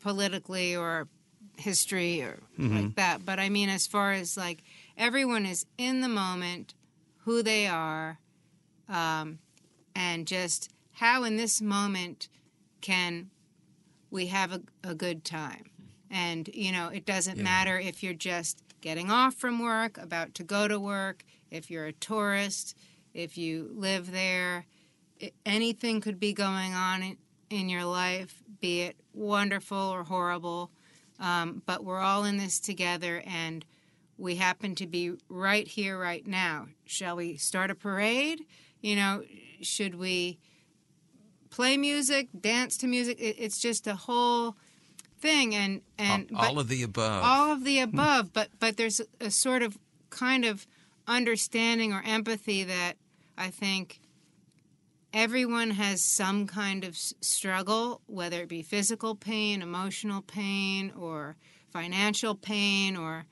politically 0.00 0.76
or 0.76 1.08
history 1.56 2.22
or 2.22 2.40
like 2.58 2.94
that, 2.96 3.24
but 3.24 3.38
I 3.38 3.48
mean, 3.48 3.68
as 3.68 3.86
far 3.86 4.12
as 4.12 4.36
like 4.36 4.62
everyone 4.96 5.46
is 5.46 5.66
in 5.78 6.00
the 6.00 6.08
moment, 6.08 6.74
who 7.24 7.42
they 7.42 7.66
are, 7.66 8.18
um, 8.88 9.38
and 9.94 10.26
just 10.26 10.70
how 10.92 11.24
in 11.24 11.36
this 11.36 11.60
moment 11.60 12.28
can 12.80 13.30
we 14.10 14.26
have 14.26 14.52
a, 14.52 14.62
a 14.84 14.94
good 14.94 15.24
time. 15.24 15.70
And, 16.10 16.48
you 16.52 16.72
know, 16.72 16.88
it 16.88 17.06
doesn't 17.06 17.38
matter 17.38 17.78
if 17.78 18.02
you're 18.02 18.12
just 18.12 18.62
getting 18.82 19.10
off 19.10 19.34
from 19.34 19.58
work, 19.60 19.96
about 19.96 20.34
to 20.34 20.44
go 20.44 20.68
to 20.68 20.78
work, 20.78 21.24
if 21.50 21.70
you're 21.70 21.86
a 21.86 21.92
tourist, 21.92 22.76
if 23.14 23.38
you 23.38 23.70
live 23.72 24.12
there. 24.12 24.66
Anything 25.46 26.00
could 26.00 26.20
be 26.20 26.34
going 26.34 26.74
on 26.74 27.02
in, 27.02 27.16
in 27.48 27.68
your 27.70 27.84
life, 27.84 28.42
be 28.60 28.82
it 28.82 28.96
wonderful 29.14 29.78
or 29.78 30.04
horrible. 30.04 30.70
Um, 31.18 31.62
but 31.64 31.84
we're 31.84 32.00
all 32.00 32.24
in 32.24 32.36
this 32.36 32.60
together 32.60 33.22
and 33.26 33.64
we 34.18 34.36
happen 34.36 34.74
to 34.74 34.86
be 34.86 35.12
right 35.28 35.66
here, 35.66 35.98
right 35.98 36.26
now. 36.26 36.66
Shall 36.84 37.16
we 37.16 37.36
start 37.36 37.70
a 37.70 37.74
parade? 37.74 38.44
You 38.80 38.96
know, 38.96 39.22
should 39.62 39.94
we 39.94 40.38
play 41.50 41.76
music, 41.76 42.28
dance 42.38 42.76
to 42.78 42.86
music? 42.86 43.20
It, 43.20 43.36
it's 43.38 43.58
just 43.58 43.86
a 43.86 43.94
whole 43.94 44.56
thing. 45.22 45.54
And, 45.54 45.82
and 45.98 46.30
all, 46.34 46.44
all 46.44 46.58
of 46.58 46.68
the 46.68 46.82
above. 46.82 47.22
all 47.24 47.52
of 47.52 47.64
the 47.64 47.78
hmm. 47.78 47.84
above 47.84 48.32
but 48.32 48.48
but 48.58 48.76
there's 48.76 49.00
a, 49.20 49.30
sort 49.30 49.62
of 49.62 49.78
kind 50.10 50.44
of 50.44 50.66
understanding 51.06 51.92
or 51.92 52.02
empathy 52.04 52.62
that 52.64 52.94
i 53.36 53.48
think 53.48 54.00
everyone 55.12 55.70
has 55.70 56.04
some 56.04 56.46
kind 56.46 56.84
of 56.84 56.90
s- 56.90 57.14
struggle 57.20 58.00
whether 58.06 58.42
it 58.42 58.48
be 58.48 58.62
physical 58.62 59.14
pain 59.14 59.62
emotional 59.62 60.22
pain 60.22 60.92
or 60.96 61.36
financial 61.70 62.34
pain 62.34 62.96
or 62.96 63.24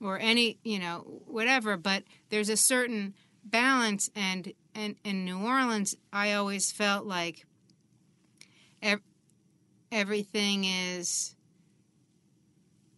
or 0.00 0.18
any 0.18 0.58
you 0.64 0.78
know 0.78 0.98
whatever 1.26 1.76
but 1.76 2.02
there's 2.30 2.48
a 2.48 2.56
certain 2.56 3.14
balance 3.44 4.10
and 4.14 4.52
and 4.74 4.96
in 5.04 5.24
new 5.24 5.38
orleans 5.38 5.96
i 6.12 6.32
always 6.32 6.70
felt 6.72 7.06
like 7.06 7.46
ev- 8.82 9.00
everything 9.90 10.64
is 10.64 11.34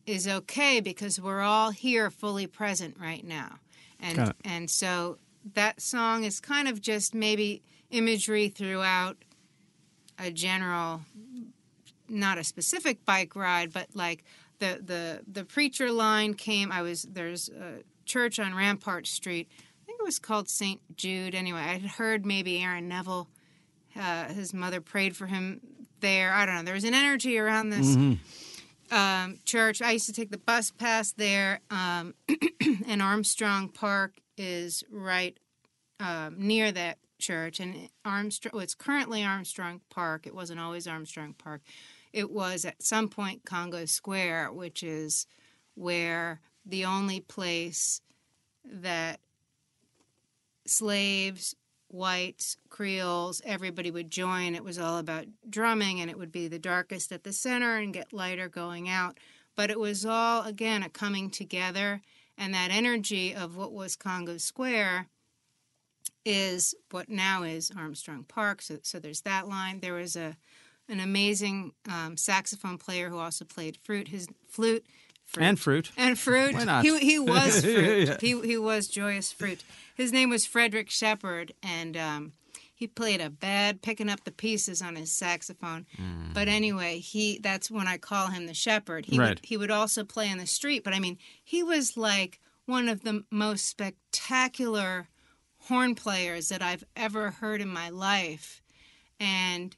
is 0.06 0.28
okay 0.28 0.80
because 0.80 1.20
we're 1.20 1.40
all 1.40 1.70
here 1.70 2.10
fully 2.10 2.46
present 2.46 2.96
right 2.98 3.24
now. 3.24 3.58
And 4.00 4.18
and 4.44 4.70
so 4.70 5.18
that 5.54 5.80
song 5.80 6.24
is 6.24 6.40
kind 6.40 6.68
of 6.68 6.80
just 6.80 7.14
maybe 7.14 7.62
imagery 7.90 8.48
throughout 8.48 9.16
a 10.18 10.30
general 10.30 11.02
not 12.08 12.38
a 12.38 12.44
specific 12.44 13.04
bike 13.04 13.34
ride, 13.34 13.72
but 13.72 13.88
like 13.94 14.24
the 14.60 14.80
the 14.84 15.20
the 15.30 15.44
preacher 15.44 15.90
line 15.90 16.34
came 16.34 16.70
I 16.70 16.82
was 16.82 17.02
there's 17.02 17.48
a 17.48 17.82
church 18.04 18.38
on 18.38 18.54
Rampart 18.54 19.06
Street. 19.06 19.48
I 20.06 20.08
think 20.08 20.14
it 20.14 20.18
was 20.18 20.18
called 20.20 20.48
St. 20.48 20.96
Jude. 20.96 21.34
Anyway, 21.34 21.58
I 21.58 21.78
had 21.78 21.82
heard 21.82 22.24
maybe 22.24 22.62
Aaron 22.62 22.86
Neville 22.86 23.28
uh, 23.98 24.26
his 24.26 24.54
mother 24.54 24.80
prayed 24.80 25.16
for 25.16 25.26
him 25.26 25.60
there. 26.00 26.32
I 26.32 26.46
don't 26.46 26.54
know. 26.54 26.62
There 26.62 26.74
was 26.74 26.84
an 26.84 26.94
energy 26.94 27.38
around 27.38 27.70
this 27.70 27.96
um, 28.90 29.38
church. 29.44 29.82
I 29.82 29.92
used 29.92 30.06
to 30.06 30.12
take 30.12 30.30
the 30.30 30.38
bus 30.38 30.70
past 30.70 31.18
there, 31.18 31.60
um, 31.70 32.14
and 32.86 33.02
Armstrong 33.02 33.68
Park 33.68 34.20
is 34.36 34.84
right 34.92 35.36
um, 35.98 36.36
near 36.38 36.70
that 36.70 36.98
church. 37.18 37.58
And 37.58 37.88
Armstrong, 38.04 38.52
well, 38.54 38.62
it's 38.62 38.74
currently 38.74 39.24
Armstrong 39.24 39.80
Park. 39.90 40.26
It 40.26 40.34
wasn't 40.34 40.60
always 40.60 40.86
Armstrong 40.86 41.34
Park. 41.36 41.62
It 42.12 42.30
was 42.30 42.64
at 42.64 42.82
some 42.82 43.08
point 43.08 43.44
Congo 43.44 43.86
Square, 43.86 44.52
which 44.52 44.82
is 44.82 45.26
where 45.74 46.40
the 46.64 46.84
only 46.84 47.20
place 47.20 48.00
that 48.64 49.20
slaves, 50.68 51.54
whites, 51.88 52.56
Creoles, 52.68 53.40
everybody 53.44 53.90
would 53.90 54.10
join. 54.10 54.54
It 54.54 54.64
was 54.64 54.78
all 54.78 54.98
about 54.98 55.26
drumming, 55.48 56.00
and 56.00 56.10
it 56.10 56.18
would 56.18 56.32
be 56.32 56.48
the 56.48 56.58
darkest 56.58 57.12
at 57.12 57.24
the 57.24 57.32
center 57.32 57.76
and 57.76 57.94
get 57.94 58.12
lighter 58.12 58.48
going 58.48 58.88
out. 58.88 59.18
But 59.54 59.70
it 59.70 59.78
was 59.78 60.04
all, 60.04 60.42
again, 60.42 60.82
a 60.82 60.88
coming 60.88 61.30
together, 61.30 62.02
and 62.36 62.52
that 62.54 62.70
energy 62.70 63.34
of 63.34 63.56
what 63.56 63.72
was 63.72 63.96
Congo 63.96 64.36
Square 64.36 65.08
is 66.24 66.74
what 66.90 67.08
now 67.08 67.44
is 67.44 67.70
Armstrong 67.76 68.24
Park. 68.24 68.60
So, 68.60 68.78
so 68.82 68.98
there's 68.98 69.22
that 69.22 69.48
line. 69.48 69.80
There 69.80 69.94
was 69.94 70.16
a 70.16 70.36
an 70.88 71.00
amazing 71.00 71.72
um, 71.90 72.16
saxophone 72.16 72.78
player 72.78 73.08
who 73.08 73.18
also 73.18 73.44
played 73.44 73.76
fruit. 73.82 74.08
His 74.08 74.28
flute, 74.48 74.84
fruit, 75.24 75.42
And 75.44 75.58
fruit. 75.60 75.90
and 75.96 76.18
fruit. 76.18 76.54
Why 76.54 76.64
not? 76.64 76.84
He 76.84 76.98
he 76.98 77.18
was 77.34 77.62
fruit. 77.62 78.08
Yeah. 78.08 78.16
He 78.20 78.40
he 78.42 78.56
was 78.58 78.88
joyous 78.88 79.32
fruit. 79.32 79.64
His 79.94 80.12
name 80.12 80.30
was 80.30 80.44
Frederick 80.46 80.90
Shepard, 80.90 81.52
and 81.62 81.96
um, 81.96 82.32
he 82.74 82.86
played 82.86 83.20
a 83.22 83.30
bad 83.30 83.80
picking 83.82 84.08
up 84.10 84.24
the 84.24 84.30
pieces 84.30 84.82
on 84.82 84.94
his 84.96 85.10
saxophone. 85.10 85.86
But 86.34 86.48
anyway, 86.48 86.98
he 86.98 87.38
that's 87.42 87.70
when 87.70 87.88
I 87.88 87.96
call 87.96 88.28
him 88.28 88.46
the 88.46 88.54
shepherd. 88.54 89.06
He 89.06 89.18
Right. 89.18 89.30
would 89.30 89.40
he 89.42 89.56
would 89.56 89.70
also 89.70 90.04
play 90.04 90.30
in 90.30 90.38
the 90.38 90.46
street, 90.46 90.84
but 90.84 90.92
I 90.94 90.98
mean, 91.00 91.16
he 91.42 91.62
was 91.62 91.96
like 91.96 92.38
one 92.66 92.88
of 92.88 93.02
the 93.04 93.24
most 93.30 93.64
spectacular 93.66 95.08
horn 95.68 95.94
players 95.94 96.48
that 96.48 96.62
I've 96.62 96.84
ever 96.94 97.30
heard 97.30 97.60
in 97.60 97.68
my 97.68 97.88
life. 97.88 98.60
And 99.18 99.74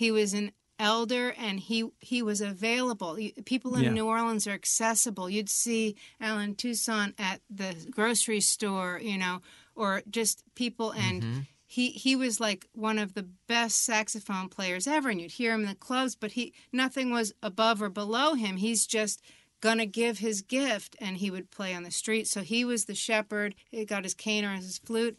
he 0.00 0.10
was 0.10 0.32
an 0.32 0.50
elder 0.78 1.34
and 1.36 1.60
he 1.60 1.90
he 2.00 2.22
was 2.22 2.40
available. 2.40 3.18
People 3.44 3.76
in 3.76 3.82
Yeah. 3.82 3.90
new 3.90 4.06
orleans 4.06 4.46
are 4.46 4.52
accessible. 4.52 5.28
You'd 5.28 5.50
see 5.50 5.94
Allen 6.18 6.54
Toussaint 6.54 7.14
at 7.18 7.42
the 7.50 7.76
grocery 7.90 8.40
store 8.40 8.98
you 9.02 9.18
know 9.18 9.42
or 9.74 10.02
just 10.08 10.42
people 10.54 10.92
and 10.92 11.22
mm-hmm. 11.22 11.40
he 11.66 11.90
he 11.90 12.16
was 12.16 12.40
like 12.40 12.66
one 12.72 12.98
of 12.98 13.12
the 13.12 13.28
best 13.46 13.84
saxophone 13.84 14.48
players 14.48 14.86
ever 14.86 15.10
and 15.10 15.20
you'd 15.20 15.32
hear 15.32 15.52
him 15.52 15.64
in 15.64 15.68
the 15.68 15.74
clubs 15.74 16.16
but 16.16 16.32
he 16.32 16.54
nothing 16.72 17.10
was 17.10 17.34
above 17.42 17.82
or 17.82 17.90
below 17.90 18.32
him. 18.32 18.56
He's 18.56 18.86
just 18.86 19.20
gonna 19.60 19.84
give 19.84 20.20
his 20.20 20.40
gift 20.40 20.96
and 20.98 21.18
he 21.18 21.30
would 21.30 21.50
play 21.50 21.74
on 21.74 21.82
the 21.82 21.90
street. 21.90 22.26
So 22.26 22.40
he 22.40 22.64
was 22.64 22.86
the 22.86 22.94
shepherd. 22.94 23.54
He 23.70 23.84
got 23.84 24.04
his 24.04 24.14
cane 24.14 24.46
or 24.46 24.54
his 24.54 24.78
flute 24.78 25.18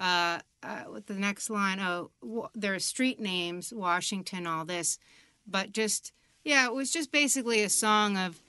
uh, 0.00 0.40
uh, 0.62 0.84
with 0.92 1.06
the 1.06 1.14
next 1.14 1.50
line, 1.50 1.78
oh, 1.78 2.10
w- 2.22 2.48
there 2.54 2.74
are 2.74 2.78
street 2.80 3.20
names, 3.20 3.72
Washington, 3.72 4.46
all 4.46 4.64
this, 4.64 4.98
but 5.46 5.72
just 5.72 6.12
yeah, 6.42 6.64
it 6.66 6.72
was 6.74 6.90
just 6.90 7.12
basically 7.12 7.62
a 7.62 7.68
song 7.68 8.16
of 8.16 8.40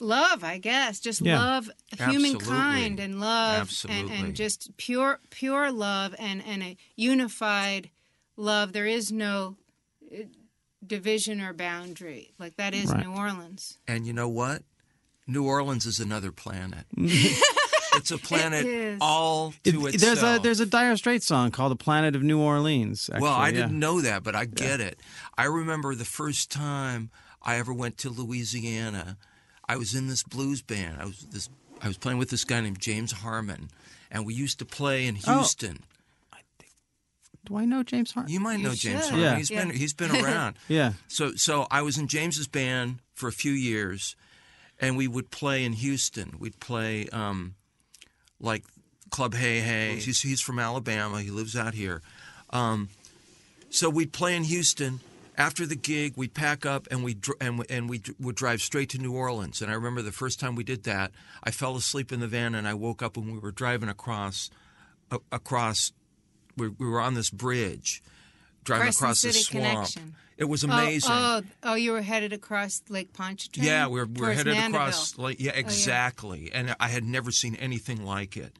love, 0.00 0.44
I 0.44 0.58
guess, 0.58 1.00
just 1.00 1.20
Yeah. 1.20 1.38
love 1.38 1.70
humankind 1.96 3.00
and 3.00 3.20
love 3.20 3.72
and, 3.88 4.10
and 4.10 4.34
just 4.34 4.76
pure 4.76 5.20
pure 5.30 5.70
love 5.72 6.14
and 6.18 6.42
and 6.44 6.62
a 6.62 6.76
unified 6.96 7.90
love. 8.36 8.72
There 8.72 8.86
is 8.86 9.10
no 9.12 9.56
uh, 10.12 10.24
division 10.86 11.40
or 11.40 11.52
boundary 11.52 12.34
like 12.38 12.56
that 12.56 12.74
is 12.74 12.90
Right. 12.92 13.04
New 13.06 13.12
Orleans. 13.12 13.78
And 13.88 14.06
you 14.06 14.12
know 14.12 14.28
what? 14.28 14.62
New 15.26 15.44
Orleans 15.46 15.86
is 15.86 15.98
another 15.98 16.30
planet. 16.32 16.84
it's 17.96 18.10
a 18.10 18.18
planet 18.18 18.64
is. 18.66 18.98
all 19.00 19.52
to 19.64 19.86
It- 19.86 19.94
itself. 19.94 20.00
there's 20.20 20.22
a 20.22 20.40
there's 20.42 20.60
a 20.60 20.66
Dire 20.66 20.96
Straits 20.96 21.26
song 21.26 21.50
called 21.50 21.72
"The 21.72 21.76
Planet 21.76 22.14
of 22.16 22.22
New 22.22 22.38
Orleans." 22.40 23.10
well, 23.18 23.32
I 23.32 23.48
yeah. 23.48 23.52
didn't 23.62 23.78
know 23.78 24.00
that, 24.00 24.22
but 24.22 24.34
I 24.34 24.44
get 24.44 24.80
it. 24.80 24.98
I 25.36 25.44
remember 25.44 25.94
the 25.94 26.04
first 26.04 26.50
time 26.50 27.10
I 27.42 27.56
ever 27.56 27.72
went 27.72 27.98
to 27.98 28.10
Louisiana. 28.10 29.16
I 29.68 29.76
was 29.76 29.94
in 29.94 30.06
this 30.06 30.22
blues 30.22 30.62
band. 30.62 31.00
I 31.00 31.04
was 31.06 31.26
this. 31.30 31.48
I 31.82 31.88
was 31.88 31.98
playing 31.98 32.18
with 32.18 32.30
this 32.30 32.44
guy 32.44 32.60
named 32.60 32.80
James 32.80 33.12
Harman, 33.12 33.68
and 34.10 34.24
we 34.24 34.34
used 34.34 34.58
to 34.60 34.64
play 34.64 35.06
in 35.06 35.18
Oh. 35.26 35.38
Houston. 35.38 35.80
Do 37.44 37.56
I 37.56 37.64
know 37.64 37.84
James 37.84 38.10
Harman? 38.10 38.32
You 38.32 38.40
might 38.40 38.58
You 38.58 38.64
know 38.64 38.74
James 38.74 39.02
should. 39.04 39.10
Harman. 39.10 39.20
Yeah. 39.20 39.36
He's 39.36 39.50
Yeah. 39.50 39.64
been 39.66 39.76
he's 39.76 39.92
been 39.92 40.10
around. 40.24 40.56
Yeah. 40.68 40.94
So 41.06 41.34
so 41.36 41.66
I 41.70 41.82
was 41.82 41.96
in 41.96 42.08
James's 42.08 42.48
band 42.48 42.98
for 43.14 43.28
a 43.28 43.32
few 43.32 43.52
years, 43.52 44.16
and 44.80 44.96
we 44.96 45.06
would 45.06 45.30
play 45.30 45.64
in 45.64 45.74
Houston. 45.74 46.34
We'd 46.40 46.58
play 46.58 47.08
um, 47.10 47.54
like 48.40 48.64
Club 49.10 49.34
Hey 49.34 49.60
Hey. 49.60 49.96
He's 49.96 50.20
he's 50.22 50.40
from 50.40 50.58
Alabama. 50.58 51.20
He 51.22 51.30
lives 51.30 51.56
out 51.56 51.74
here. 51.74 52.02
Um, 52.50 52.88
so 53.70 53.88
we'd 53.90 54.12
play 54.12 54.36
in 54.36 54.44
Houston. 54.44 55.00
After 55.38 55.66
the 55.66 55.76
gig, 55.76 56.14
we'd 56.16 56.32
pack 56.32 56.64
up 56.64 56.88
and 56.90 57.04
we 57.04 57.12
dr- 57.12 57.36
and 57.42 57.58
we, 57.58 57.66
and 57.68 57.90
we 57.90 57.98
d- 57.98 58.14
would 58.18 58.36
drive 58.36 58.62
straight 58.62 58.88
to 58.90 58.98
New 58.98 59.12
Orleans. 59.14 59.60
And 59.60 59.70
I 59.70 59.74
remember 59.74 60.00
the 60.00 60.10
first 60.10 60.40
time 60.40 60.54
we 60.54 60.64
did 60.64 60.84
that, 60.84 61.12
I 61.44 61.50
fell 61.50 61.76
asleep 61.76 62.10
in 62.10 62.20
the 62.20 62.26
van 62.26 62.54
and 62.54 62.66
I 62.66 62.72
woke 62.72 63.02
up 63.02 63.18
when 63.18 63.30
we 63.30 63.38
were 63.38 63.50
driving 63.52 63.90
across 63.90 64.48
a- 65.10 65.18
across. 65.30 65.92
We, 66.56 66.68
we 66.68 66.86
were 66.86 67.02
on 67.02 67.12
this 67.12 67.28
bridge, 67.28 68.02
driving 68.64 68.86
Carson 68.86 69.04
across 69.04 69.18
City 69.20 69.38
the 69.40 69.44
swamp. 69.44 69.74
Connection. 69.74 70.14
It 70.36 70.44
was 70.44 70.64
Oh, 70.64 70.68
amazing. 70.68 71.10
Oh, 71.12 71.42
oh, 71.62 71.74
you 71.74 71.92
were 71.92 72.02
headed 72.02 72.32
across 72.32 72.82
Lake 72.88 73.12
Pontchartrain. 73.12 73.64
Yeah, 73.66 73.86
we're 73.86 74.04
we're 74.04 74.14
Towards 74.26 74.36
headed 74.38 74.54
Mandeville. 74.54 74.80
across. 74.82 75.16
Like, 75.18 75.36
oh, 75.40 75.44
yeah, 75.44 75.52
exactly. 75.54 76.50
And 76.52 76.76
I 76.78 76.88
had 76.88 77.04
never 77.04 77.30
seen 77.30 77.54
anything 77.56 78.04
like 78.04 78.36
it. 78.36 78.58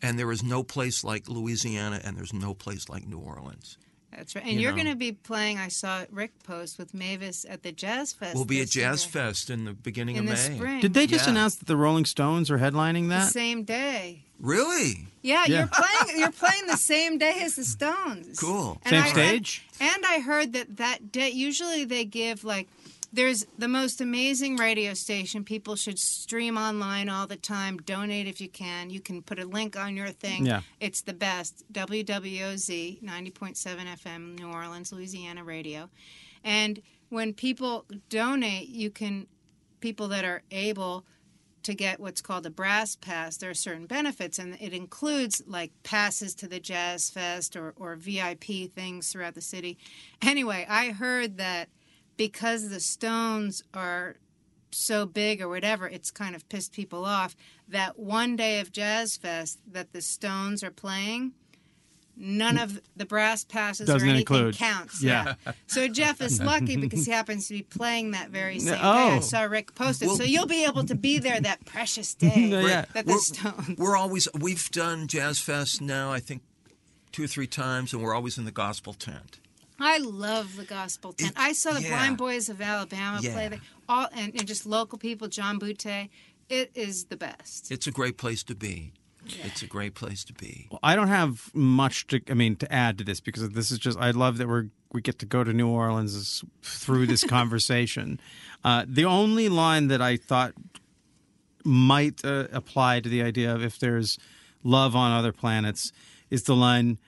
And 0.00 0.18
there 0.18 0.32
is 0.32 0.42
no 0.42 0.64
place 0.64 1.04
like 1.04 1.28
Louisiana, 1.28 2.00
and 2.02 2.16
there's 2.16 2.32
no 2.32 2.54
place 2.54 2.88
like 2.88 3.06
New 3.06 3.18
Orleans. 3.20 3.78
That's 4.10 4.34
right. 4.34 4.44
And 4.44 4.54
you 4.54 4.60
you 4.62 4.68
are 4.68 4.72
going 4.72 4.88
to 4.88 4.96
be 4.96 5.12
playing. 5.12 5.58
I 5.58 5.68
saw 5.68 6.04
Rick 6.10 6.42
post 6.42 6.76
with 6.78 6.92
Mavis 6.92 7.46
at 7.48 7.62
the 7.62 7.72
Jazz 7.72 8.12
Fest. 8.12 8.34
We'll 8.34 8.44
be 8.44 8.60
at 8.60 8.68
Jazz 8.68 9.04
year. 9.04 9.10
Fest 9.12 9.48
in 9.48 9.64
the 9.64 9.72
beginning 9.72 10.16
in 10.16 10.24
of 10.28 10.36
the 10.36 10.50
May. 10.50 10.56
spring. 10.56 10.80
Did 10.80 10.92
they 10.92 11.06
just 11.06 11.26
Yeah. 11.26 11.30
announce 11.30 11.54
that 11.54 11.66
the 11.66 11.76
Rolling 11.78 12.04
Stones 12.04 12.50
are 12.50 12.58
headlining 12.58 13.08
that? 13.08 13.20
the 13.20 13.24
that? 13.26 13.32
same 13.32 13.62
day? 13.62 14.24
Really? 14.38 15.06
Yeah, 15.22 15.44
Yeah. 15.46 15.58
you're 15.58 15.68
playing. 15.68 16.18
You're 16.20 16.32
playing 16.32 16.66
the 16.66 16.76
same 16.76 17.16
day 17.18 17.40
as 17.42 17.54
the 17.54 17.64
Stones. 17.64 18.38
Cool. 18.38 18.78
And 18.84 18.92
Same 18.94 19.02
I- 19.04 19.08
stage? 19.12 19.62
And 19.80 20.04
I 20.06 20.18
heard 20.18 20.52
that 20.52 20.76
that 20.78 21.12
day. 21.12 21.30
Usually 21.30 21.84
they 21.84 22.04
give 22.04 22.44
like. 22.44 22.68
There's 23.14 23.44
the 23.58 23.68
most 23.68 24.00
amazing 24.00 24.56
radio 24.56 24.94
station. 24.94 25.44
People 25.44 25.76
should 25.76 25.98
stream 25.98 26.56
online 26.56 27.10
all 27.10 27.26
the 27.26 27.36
time. 27.36 27.76
Donate 27.76 28.26
if 28.26 28.40
you 28.40 28.48
can. 28.48 28.88
You 28.88 29.00
can 29.00 29.20
put 29.20 29.38
a 29.38 29.44
link 29.44 29.76
on 29.76 29.98
your 29.98 30.08
thing. 30.08 30.46
Yeah. 30.46 30.62
It's 30.80 31.02
the 31.02 31.12
best. 31.12 31.62
WWOZ 31.70 33.02
90.7 33.02 33.86
FM, 33.86 34.38
New 34.38 34.48
Orleans, 34.48 34.92
Louisiana 34.92 35.44
radio. 35.44 35.90
And 36.42 36.80
when 37.10 37.34
people 37.34 37.84
donate, 38.08 38.68
you 38.68 38.90
can, 38.90 39.26
people 39.80 40.08
that 40.08 40.24
are 40.24 40.42
able 40.50 41.04
to 41.62 41.74
get 41.74 42.00
what's 42.00 42.20
called 42.20 42.46
a 42.46 42.50
brass 42.50 42.96
pass, 42.96 43.36
there 43.36 43.50
are 43.50 43.54
certain 43.54 43.86
benefits, 43.86 44.38
and 44.38 44.56
it 44.60 44.72
includes 44.72 45.42
like 45.46 45.72
passes 45.82 46.34
to 46.36 46.48
the 46.48 46.60
Jazz 46.60 47.10
Fest 47.10 47.56
or, 47.56 47.74
or 47.76 47.96
VIP 47.96 48.72
things 48.74 49.10
throughout 49.10 49.34
the 49.34 49.40
city. 49.40 49.78
Anyway, 50.20 50.66
I 50.68 50.90
heard 50.90 51.38
that 51.38 51.68
because 52.16 52.68
the 52.68 52.80
Stones 52.80 53.62
are 53.74 54.16
so 54.70 55.06
big 55.06 55.40
or 55.40 55.48
whatever, 55.48 55.88
it's 55.88 56.10
kind 56.10 56.34
of 56.34 56.48
pissed 56.48 56.72
people 56.72 57.04
off 57.04 57.36
that 57.68 57.98
one 57.98 58.36
day 58.36 58.60
of 58.60 58.72
Jazz 58.72 59.16
Fest 59.16 59.60
that 59.70 59.92
the 59.92 60.02
Stones 60.02 60.62
are 60.62 60.70
playing, 60.70 61.32
none 62.24 62.56
of 62.56 62.80
the 62.96 63.04
brass 63.04 63.44
passes 63.44 63.86
Doesn't 63.88 64.08
or 64.08 64.10
anything 64.10 64.20
include. 64.36 64.56
counts. 64.56 65.02
Yeah. 65.02 65.34
So 65.66 65.88
Jeff 65.88 66.20
is 66.20 66.40
lucky 66.52 66.76
because 66.76 67.04
he 67.04 67.10
happens 67.12 67.48
to 67.48 67.54
be 67.54 67.62
playing 67.62 68.12
that 68.12 68.30
very 68.30 68.60
same 68.60 68.74
day. 68.74 68.80
Oh. 68.82 69.16
I 69.16 69.18
saw 69.18 69.42
Rick 69.42 69.74
post 69.74 70.02
it. 70.02 70.06
Well- 70.06 70.16
so 70.16 70.22
you'll 70.22 70.46
be 70.46 70.64
able 70.64 70.84
to 70.84 70.94
be 70.94 71.18
there 71.18 71.40
that 71.40 71.64
precious 71.64 72.14
day 72.24 72.48
No, 72.48 72.60
yeah. 72.60 72.84
that 72.94 73.06
the 73.06 73.12
We're, 73.12 73.18
Stones. 73.18 73.76
we're 73.78 73.96
always 73.96 74.28
we've 74.38 74.70
done 74.70 75.08
Jazz 75.08 75.40
Fest 75.40 75.80
now. 75.82 76.12
I 76.12 76.20
think 76.20 76.42
two 77.10 77.24
or 77.24 77.28
three 77.28 77.46
times, 77.48 77.92
and 77.92 78.02
we're 78.02 78.14
always 78.14 78.38
in 78.38 78.44
the 78.44 78.52
gospel 78.52 78.94
tent. 78.94 79.40
I 79.80 79.98
love 79.98 80.56
the 80.56 80.64
gospel 80.64 81.12
tent. 81.12 81.32
It- 81.32 81.38
I 81.38 81.52
saw 81.52 81.72
the 81.72 81.82
yeah. 81.82 81.88
Blind 81.88 82.16
Boys 82.18 82.48
of 82.48 82.60
Alabama 82.62 83.18
Yeah. 83.20 83.32
play 83.32 83.48
there. 83.48 83.60
All 83.88 84.06
and, 84.14 84.32
and 84.38 84.46
just 84.46 84.64
local 84.64 84.96
people, 84.96 85.26
John 85.28 85.58
Boutté. 85.58 86.08
It 86.48 86.70
is 86.74 87.06
the 87.06 87.16
best. 87.16 87.70
It's 87.72 87.86
a 87.86 87.90
great 87.90 88.16
place 88.16 88.42
to 88.44 88.54
be. 88.54 88.92
It's 89.26 89.62
a 89.62 89.66
great 89.66 89.94
place 89.94 90.24
to 90.24 90.32
be. 90.32 90.68
Well, 90.70 90.80
I 90.82 90.96
don't 90.96 91.08
have 91.08 91.54
much 91.54 92.06
to, 92.08 92.20
I 92.28 92.34
mean, 92.34 92.56
to 92.56 92.72
add 92.72 92.98
to 92.98 93.04
this 93.04 93.20
because 93.20 93.48
this 93.50 93.70
is 93.70 93.78
just. 93.78 93.98
I 93.98 94.10
love 94.10 94.38
that 94.38 94.48
we're 94.48 94.66
we 94.92 95.00
get 95.00 95.18
to 95.20 95.26
go 95.26 95.42
to 95.42 95.52
New 95.52 95.68
Orleans 95.68 96.44
through 96.62 97.06
this 97.06 97.24
conversation. 97.28 98.20
Uh, 98.62 98.84
the 98.86 99.04
only 99.04 99.48
line 99.48 99.88
that 99.88 100.02
I 100.02 100.16
thought 100.16 100.52
might 101.64 102.24
uh, 102.24 102.48
apply 102.52 103.00
to 103.00 103.08
the 103.08 103.22
idea 103.22 103.54
of 103.54 103.62
if 103.62 103.78
there's 103.78 104.18
love 104.62 104.94
on 104.94 105.12
other 105.12 105.32
planets 105.32 105.92
is 106.30 106.44
the 106.44 106.56
line, 106.56 106.98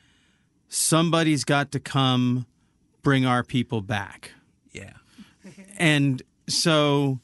"Somebody's 0.69 1.45
got 1.45 1.73
to 1.73 1.81
come, 1.81 2.47
bring 3.03 3.27
our 3.27 3.43
people 3.43 3.81
back," 3.81 4.33
Yeah, 4.73 4.93
and 5.79 6.23
so 6.49 7.21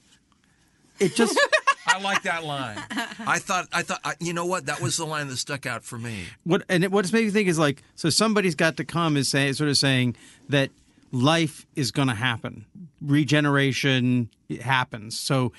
it 0.98 1.14
just. 1.14 1.38
I 1.86 2.00
like 2.00 2.22
that 2.22 2.44
line. 2.44 2.78
I 3.26 3.38
thought 3.38 3.68
I 3.72 3.82
thought 3.82 4.00
I, 4.04 4.14
you 4.20 4.32
know 4.32 4.46
what? 4.46 4.66
That 4.66 4.80
was 4.80 4.96
the 4.96 5.06
line 5.06 5.28
that 5.28 5.36
stuck 5.36 5.66
out 5.66 5.84
for 5.84 5.98
me. 5.98 6.24
what 6.44 6.62
and 6.68 6.84
it, 6.84 6.92
what's 6.92 7.12
made 7.12 7.24
me 7.24 7.30
think 7.30 7.48
is 7.48 7.58
like 7.58 7.82
so 7.94 8.10
somebody's 8.10 8.54
got 8.54 8.76
to 8.76 8.84
come 8.84 9.16
is 9.16 9.28
saying 9.28 9.54
sort 9.54 9.70
of 9.70 9.76
saying 9.76 10.16
that 10.48 10.70
life 11.12 11.66
is 11.74 11.90
going 11.90 12.08
to 12.08 12.14
happen. 12.14 12.66
Regeneration 13.00 14.30
happens. 14.62 15.18
So 15.18 15.52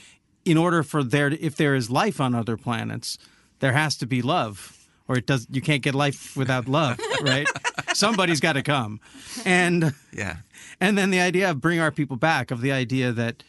in 0.45 0.57
order 0.57 0.83
for 0.83 1.03
there 1.03 1.29
to, 1.29 1.41
if 1.43 1.55
there 1.55 1.75
is 1.75 1.89
life 1.89 2.19
on 2.19 2.35
other 2.35 2.57
planets 2.57 3.17
there 3.59 3.73
has 3.73 3.95
to 3.97 4.05
be 4.05 4.21
love 4.21 4.87
or 5.07 5.17
it 5.17 5.25
does 5.25 5.47
you 5.51 5.61
can't 5.61 5.81
get 5.81 5.95
life 5.95 6.35
without 6.37 6.67
love 6.67 6.99
right? 7.21 7.47
Somebody's 7.93 8.39
got 8.39 8.53
to 8.53 8.63
come. 8.63 8.99
And 9.45 9.93
Yeah, 10.13 10.37
and 10.79 10.97
then 10.97 11.11
the 11.11 11.19
idea 11.19 11.49
of 11.51 11.61
bring 11.61 11.79
our 11.79 11.91
people 11.91 12.17
back 12.17 12.51
of 12.51 12.61
the 12.61 12.71
idea 12.71 13.11
that 13.11 13.43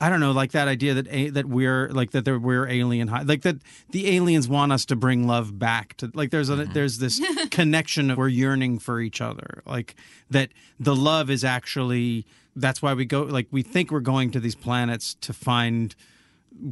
I 0.00 0.08
don't 0.08 0.20
know, 0.20 0.32
like 0.32 0.52
that 0.52 0.66
idea 0.66 0.94
that 0.94 1.08
a, 1.10 1.28
that 1.30 1.46
we're 1.46 1.88
like 1.90 2.12
that 2.12 2.26
we're 2.26 2.66
alien, 2.66 3.08
high, 3.08 3.22
like 3.22 3.42
that 3.42 3.56
the 3.90 4.16
aliens 4.16 4.48
want 4.48 4.72
us 4.72 4.86
to 4.86 4.96
bring 4.96 5.26
love 5.26 5.58
back 5.58 5.94
to 5.98 6.10
like 6.14 6.30
there's 6.30 6.48
a 6.48 6.56
mm-hmm. 6.56 6.72
there's 6.72 6.98
this 6.98 7.20
connection 7.50 8.10
of 8.10 8.16
we're 8.16 8.28
yearning 8.28 8.78
for 8.78 9.00
each 9.00 9.20
other, 9.20 9.62
like 9.66 9.94
that 10.30 10.50
the 10.78 10.96
love 10.96 11.28
is 11.28 11.44
actually 11.44 12.26
that's 12.56 12.80
why 12.80 12.94
we 12.94 13.04
go 13.04 13.22
like 13.22 13.48
we 13.50 13.62
think 13.62 13.90
we're 13.90 14.00
going 14.00 14.30
to 14.30 14.40
these 14.40 14.54
planets 14.54 15.14
to 15.20 15.34
find 15.34 15.94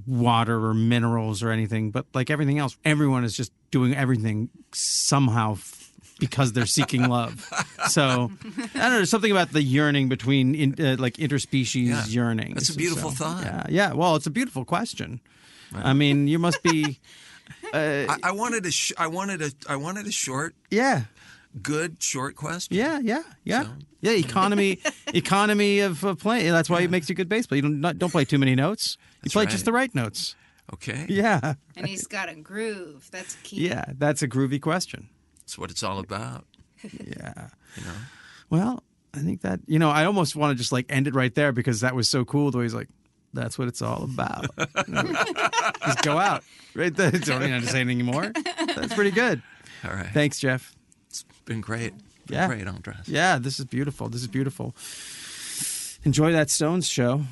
water 0.06 0.64
or 0.64 0.74
minerals 0.74 1.42
or 1.42 1.50
anything, 1.50 1.90
but 1.90 2.06
like 2.14 2.30
everything 2.30 2.58
else, 2.58 2.78
everyone 2.84 3.24
is 3.24 3.36
just 3.36 3.52
doing 3.70 3.94
everything 3.94 4.48
somehow 4.72 5.56
because 6.18 6.52
they're 6.52 6.66
seeking 6.66 7.08
love. 7.08 7.48
So 7.88 8.02
I 8.02 8.66
don't 8.66 8.74
know. 8.74 8.90
There's 8.96 9.10
something 9.10 9.30
about 9.30 9.52
the 9.52 9.62
yearning 9.62 10.08
between 10.08 10.54
in, 10.54 10.74
uh, 10.78 10.96
like 10.98 11.14
interspecies 11.14 11.86
Yeah. 11.88 12.04
yearning. 12.06 12.54
That's 12.54 12.70
a 12.70 12.76
beautiful 12.76 13.10
so, 13.10 13.24
thought. 13.24 13.44
Yeah, 13.44 13.66
yeah. 13.68 13.92
Well, 13.92 14.16
it's 14.16 14.26
a 14.26 14.30
beautiful 14.30 14.64
question. 14.64 15.20
I 15.74 15.92
mean, 15.92 16.28
you 16.28 16.38
must 16.38 16.62
be. 16.62 16.98
I, 17.72 18.16
I 18.22 18.32
wanted 18.32 18.64
a 18.66 18.70
sh- 18.70 18.92
I 18.98 19.06
wanted 19.06 19.42
a 19.42 19.50
I 19.68 19.76
wanted 19.76 20.06
a 20.06 20.12
short, 20.12 20.54
Yeah, 20.70 21.02
good 21.62 22.02
short 22.02 22.36
question. 22.36 22.76
yeah, 22.76 22.98
yeah, 23.02 23.22
yeah. 23.44 23.62
So- 23.64 23.70
Yeah, 24.00 24.12
economy, 24.12 24.78
economy 25.14 25.80
of 25.80 26.04
uh, 26.04 26.14
play. 26.14 26.48
That's 26.50 26.70
why 26.70 26.80
it 26.82 26.90
makes 26.90 27.08
you 27.08 27.14
good 27.14 27.28
baseball. 27.28 27.56
You 27.56 27.62
don't 27.62 27.80
not, 27.80 27.98
don't 27.98 28.10
play 28.12 28.24
too 28.24 28.38
many 28.38 28.54
notes. 28.54 28.96
You 28.98 29.04
That's 29.24 29.32
play 29.34 29.42
right. 29.44 29.50
just 29.50 29.64
the 29.64 29.72
right 29.72 29.94
notes. 29.94 30.36
Okay. 30.72 31.06
Yeah, 31.08 31.54
and 31.76 31.86
he's 31.86 32.06
got 32.06 32.28
a 32.28 32.34
groove. 32.34 33.08
That's 33.10 33.36
key. 33.42 33.68
yeah. 33.68 33.84
That's 33.98 34.22
a 34.22 34.28
groovy 34.28 34.60
question. 34.60 35.08
That's 35.48 35.56
what 35.56 35.70
it's 35.70 35.82
all 35.82 35.98
about. 35.98 36.44
Yeah. 36.82 37.48
You 37.74 37.84
know. 37.84 37.94
Well, 38.50 38.82
I 39.14 39.20
think 39.20 39.40
that 39.40 39.60
you 39.66 39.78
know, 39.78 39.88
I 39.88 40.04
almost 40.04 40.36
want 40.36 40.52
to 40.52 40.58
just 40.58 40.72
like 40.72 40.84
end 40.90 41.06
it 41.06 41.14
right 41.14 41.34
there 41.34 41.52
because 41.52 41.80
that 41.80 41.94
was 41.94 42.06
so 42.06 42.26
cool. 42.26 42.50
The 42.50 42.58
way 42.58 42.64
he's 42.64 42.74
like, 42.74 42.90
"That's 43.32 43.58
what 43.58 43.66
it's 43.66 43.80
all 43.80 44.02
about." 44.04 44.44
just 45.86 46.02
go 46.02 46.18
out 46.18 46.44
right 46.74 46.94
there. 46.94 47.10
Don't 47.12 47.40
need 47.40 47.62
to 47.62 47.66
say 47.66 47.80
anything 47.80 48.04
more. 48.04 48.30
That's 48.76 48.92
pretty 48.92 49.10
good. 49.10 49.40
All 49.84 49.90
right. 49.92 50.10
Thanks, 50.12 50.38
Jeff. 50.38 50.76
It's 51.08 51.24
been 51.46 51.62
great. 51.62 51.94
Been 52.26 52.36
Yeah. 52.36 52.46
Great, 52.48 52.68
Andras. 52.68 53.08
Yeah, 53.08 53.38
this 53.38 53.58
is 53.58 53.64
beautiful. 53.64 54.10
This 54.10 54.20
is 54.20 54.28
beautiful. 54.28 54.76
Enjoy 56.04 56.30
that 56.32 56.50
Stones 56.50 56.86
show. 56.86 57.22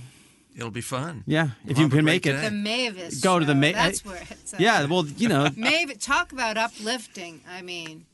It'll 0.56 0.70
be 0.70 0.80
fun. 0.80 1.22
Yeah, 1.26 1.50
if 1.66 1.76
We'll 1.76 1.86
you 1.86 1.88
can 1.90 2.04
make 2.04 2.24
it. 2.26 2.32
day. 2.32 2.48
The 2.48 2.50
Mavis. 2.50 3.20
Go 3.20 3.38
to 3.38 3.44
the 3.44 3.54
Mavis. 3.54 3.82
That's 3.82 4.04
where 4.04 4.22
it's 4.30 4.54
at. 4.54 4.60
Yeah, 4.60 4.86
well, 4.86 5.06
you 5.06 5.28
know, 5.28 5.50
Mavis. 5.56 5.98
Talk 5.98 6.32
about 6.32 6.56
uplifting. 6.56 7.42
I 7.48 7.60
mean, 7.62 8.06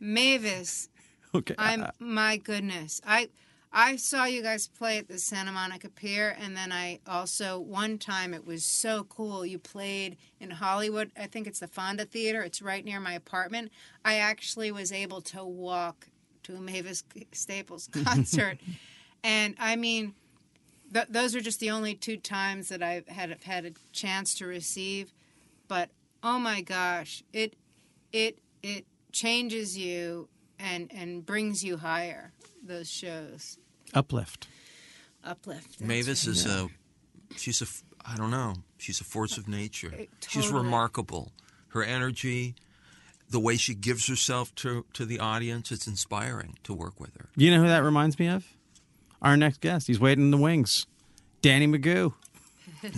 Mavis. 0.00 0.88
okay. 1.34 1.54
I'm 1.58 1.86
my 1.98 2.36
goodness. 2.38 3.00
I 3.06 3.28
I 3.72 3.96
saw 3.96 4.24
you 4.24 4.40
guys 4.42 4.68
play 4.68 4.98
at 4.98 5.08
the 5.08 5.18
Santa 5.18 5.52
Monica 5.52 5.88
Pier, 5.88 6.36
and 6.40 6.56
then 6.56 6.72
I 6.72 7.00
also 7.06 7.58
one 7.58 7.98
time 7.98 8.32
it 8.32 8.46
was 8.46 8.64
so 8.64 9.04
cool. 9.04 9.44
You 9.44 9.58
played 9.58 10.16
in 10.40 10.50
Hollywood. 10.50 11.10
I 11.18 11.26
think 11.26 11.46
it's 11.46 11.58
the 11.60 11.68
Fonda 11.68 12.04
Theater. 12.04 12.42
It's 12.42 12.62
right 12.62 12.84
near 12.84 13.00
my 13.00 13.12
apartment. 13.12 13.72
I 14.04 14.16
actually 14.16 14.70
was 14.72 14.92
able 14.92 15.20
to 15.22 15.44
walk 15.44 16.08
to 16.44 16.56
a 16.56 16.60
Mavis 16.60 17.04
Staples 17.32 17.88
concert, 18.04 18.58
and 19.24 19.54
I 19.58 19.76
mean, 19.76 20.14
th- 20.94 21.08
those 21.10 21.34
are 21.34 21.40
just 21.40 21.60
the 21.60 21.70
only 21.70 21.94
two 21.94 22.16
times 22.16 22.68
that 22.70 22.82
I've 22.82 23.06
had 23.08 23.28
have 23.30 23.42
had 23.42 23.66
a 23.66 23.72
chance 23.92 24.34
to 24.36 24.46
receive. 24.46 25.12
But 25.68 25.90
oh 26.22 26.38
my 26.38 26.62
gosh, 26.62 27.22
it 27.32 27.56
it 28.12 28.38
it 28.62 28.86
changes 29.12 29.76
you 29.76 30.28
and 30.58 30.90
and 30.94 31.26
brings 31.26 31.62
you 31.62 31.76
higher. 31.76 32.32
Those 32.62 32.90
shows 32.90 33.58
Uplift. 33.92 34.48
uplift. 35.22 35.80
Mavis 35.80 36.26
right. 36.26 36.36
is 36.36 36.46
a 36.46 36.68
she's 37.36 37.60
a 37.60 37.66
I 38.10 38.16
don't 38.16 38.30
know. 38.30 38.54
She's 38.78 39.00
a 39.00 39.04
force 39.04 39.36
of 39.38 39.48
nature. 39.48 39.92
It- 39.92 40.10
She's 40.28 40.50
remarkable. 40.50 41.32
Her 41.68 41.82
energy, 41.82 42.54
the 43.28 43.40
way 43.40 43.56
she 43.56 43.74
gives 43.74 44.06
herself 44.06 44.54
to 44.56 44.84
to 44.94 45.04
the 45.04 45.18
audience, 45.18 45.70
it's 45.72 45.86
inspiring 45.86 46.56
to 46.64 46.72
work 46.72 47.00
with 47.00 47.14
her. 47.16 47.28
You 47.36 47.50
know 47.50 47.62
who 47.62 47.68
that 47.68 47.82
reminds 47.82 48.18
me 48.18 48.28
of? 48.28 48.46
Our 49.22 49.36
next 49.36 49.60
guest. 49.60 49.86
He's 49.86 50.00
waiting 50.00 50.24
in 50.24 50.30
the 50.30 50.36
wings. 50.36 50.86
Danny 51.40 51.66
Magoo. 51.66 52.12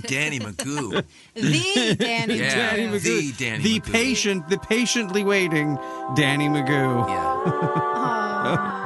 Danny 0.02 0.40
Magoo. 0.40 1.04
the 1.34 1.96
Danny. 1.98 2.38
Yeah, 2.38 2.54
Danny 2.76 2.86
Magoo. 2.86 3.02
the 3.02 3.32
Danny 3.44 3.62
the 3.62 3.80
Magoo. 3.80 3.92
patient, 3.92 4.48
the 4.48 4.58
patiently 4.58 5.24
waiting 5.24 5.78
Danny 6.14 6.48
Magoo. 6.48 7.08
Yeah. 7.08 8.82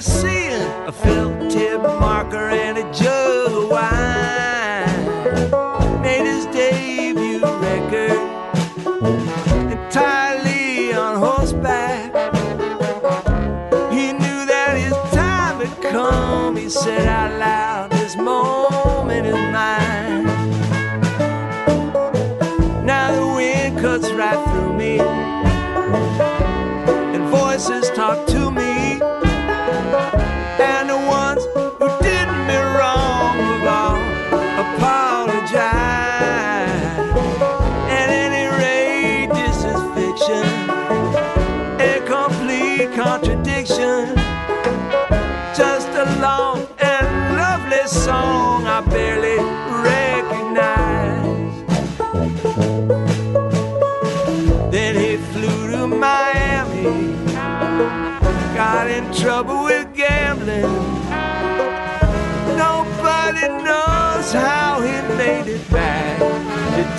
Tennessean, 0.00 0.62
a 0.86 0.92
felt 0.92 1.50
tip 1.50 1.82
marker, 1.82 2.48
and 2.48 2.78
a 2.78 2.90
jug 2.90 3.52
of 3.52 3.68
wine. 3.68 5.10
Made 6.00 6.24
his 6.24 6.46
debut 6.46 7.42
record 7.42 8.18
entirely 9.70 10.94
on 10.94 11.16
horseback. 11.18 12.14
He 13.92 14.14
knew 14.14 14.46
that 14.46 14.78
his 14.78 14.94
time 15.12 15.60
had 15.60 15.92
come. 15.92 16.56
He 16.56 16.70
said 16.70 17.06
out 17.06 17.38
loud, 17.38 17.90
This 17.90 18.16
moment 18.16 18.69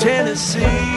Tennessee. 0.01 0.90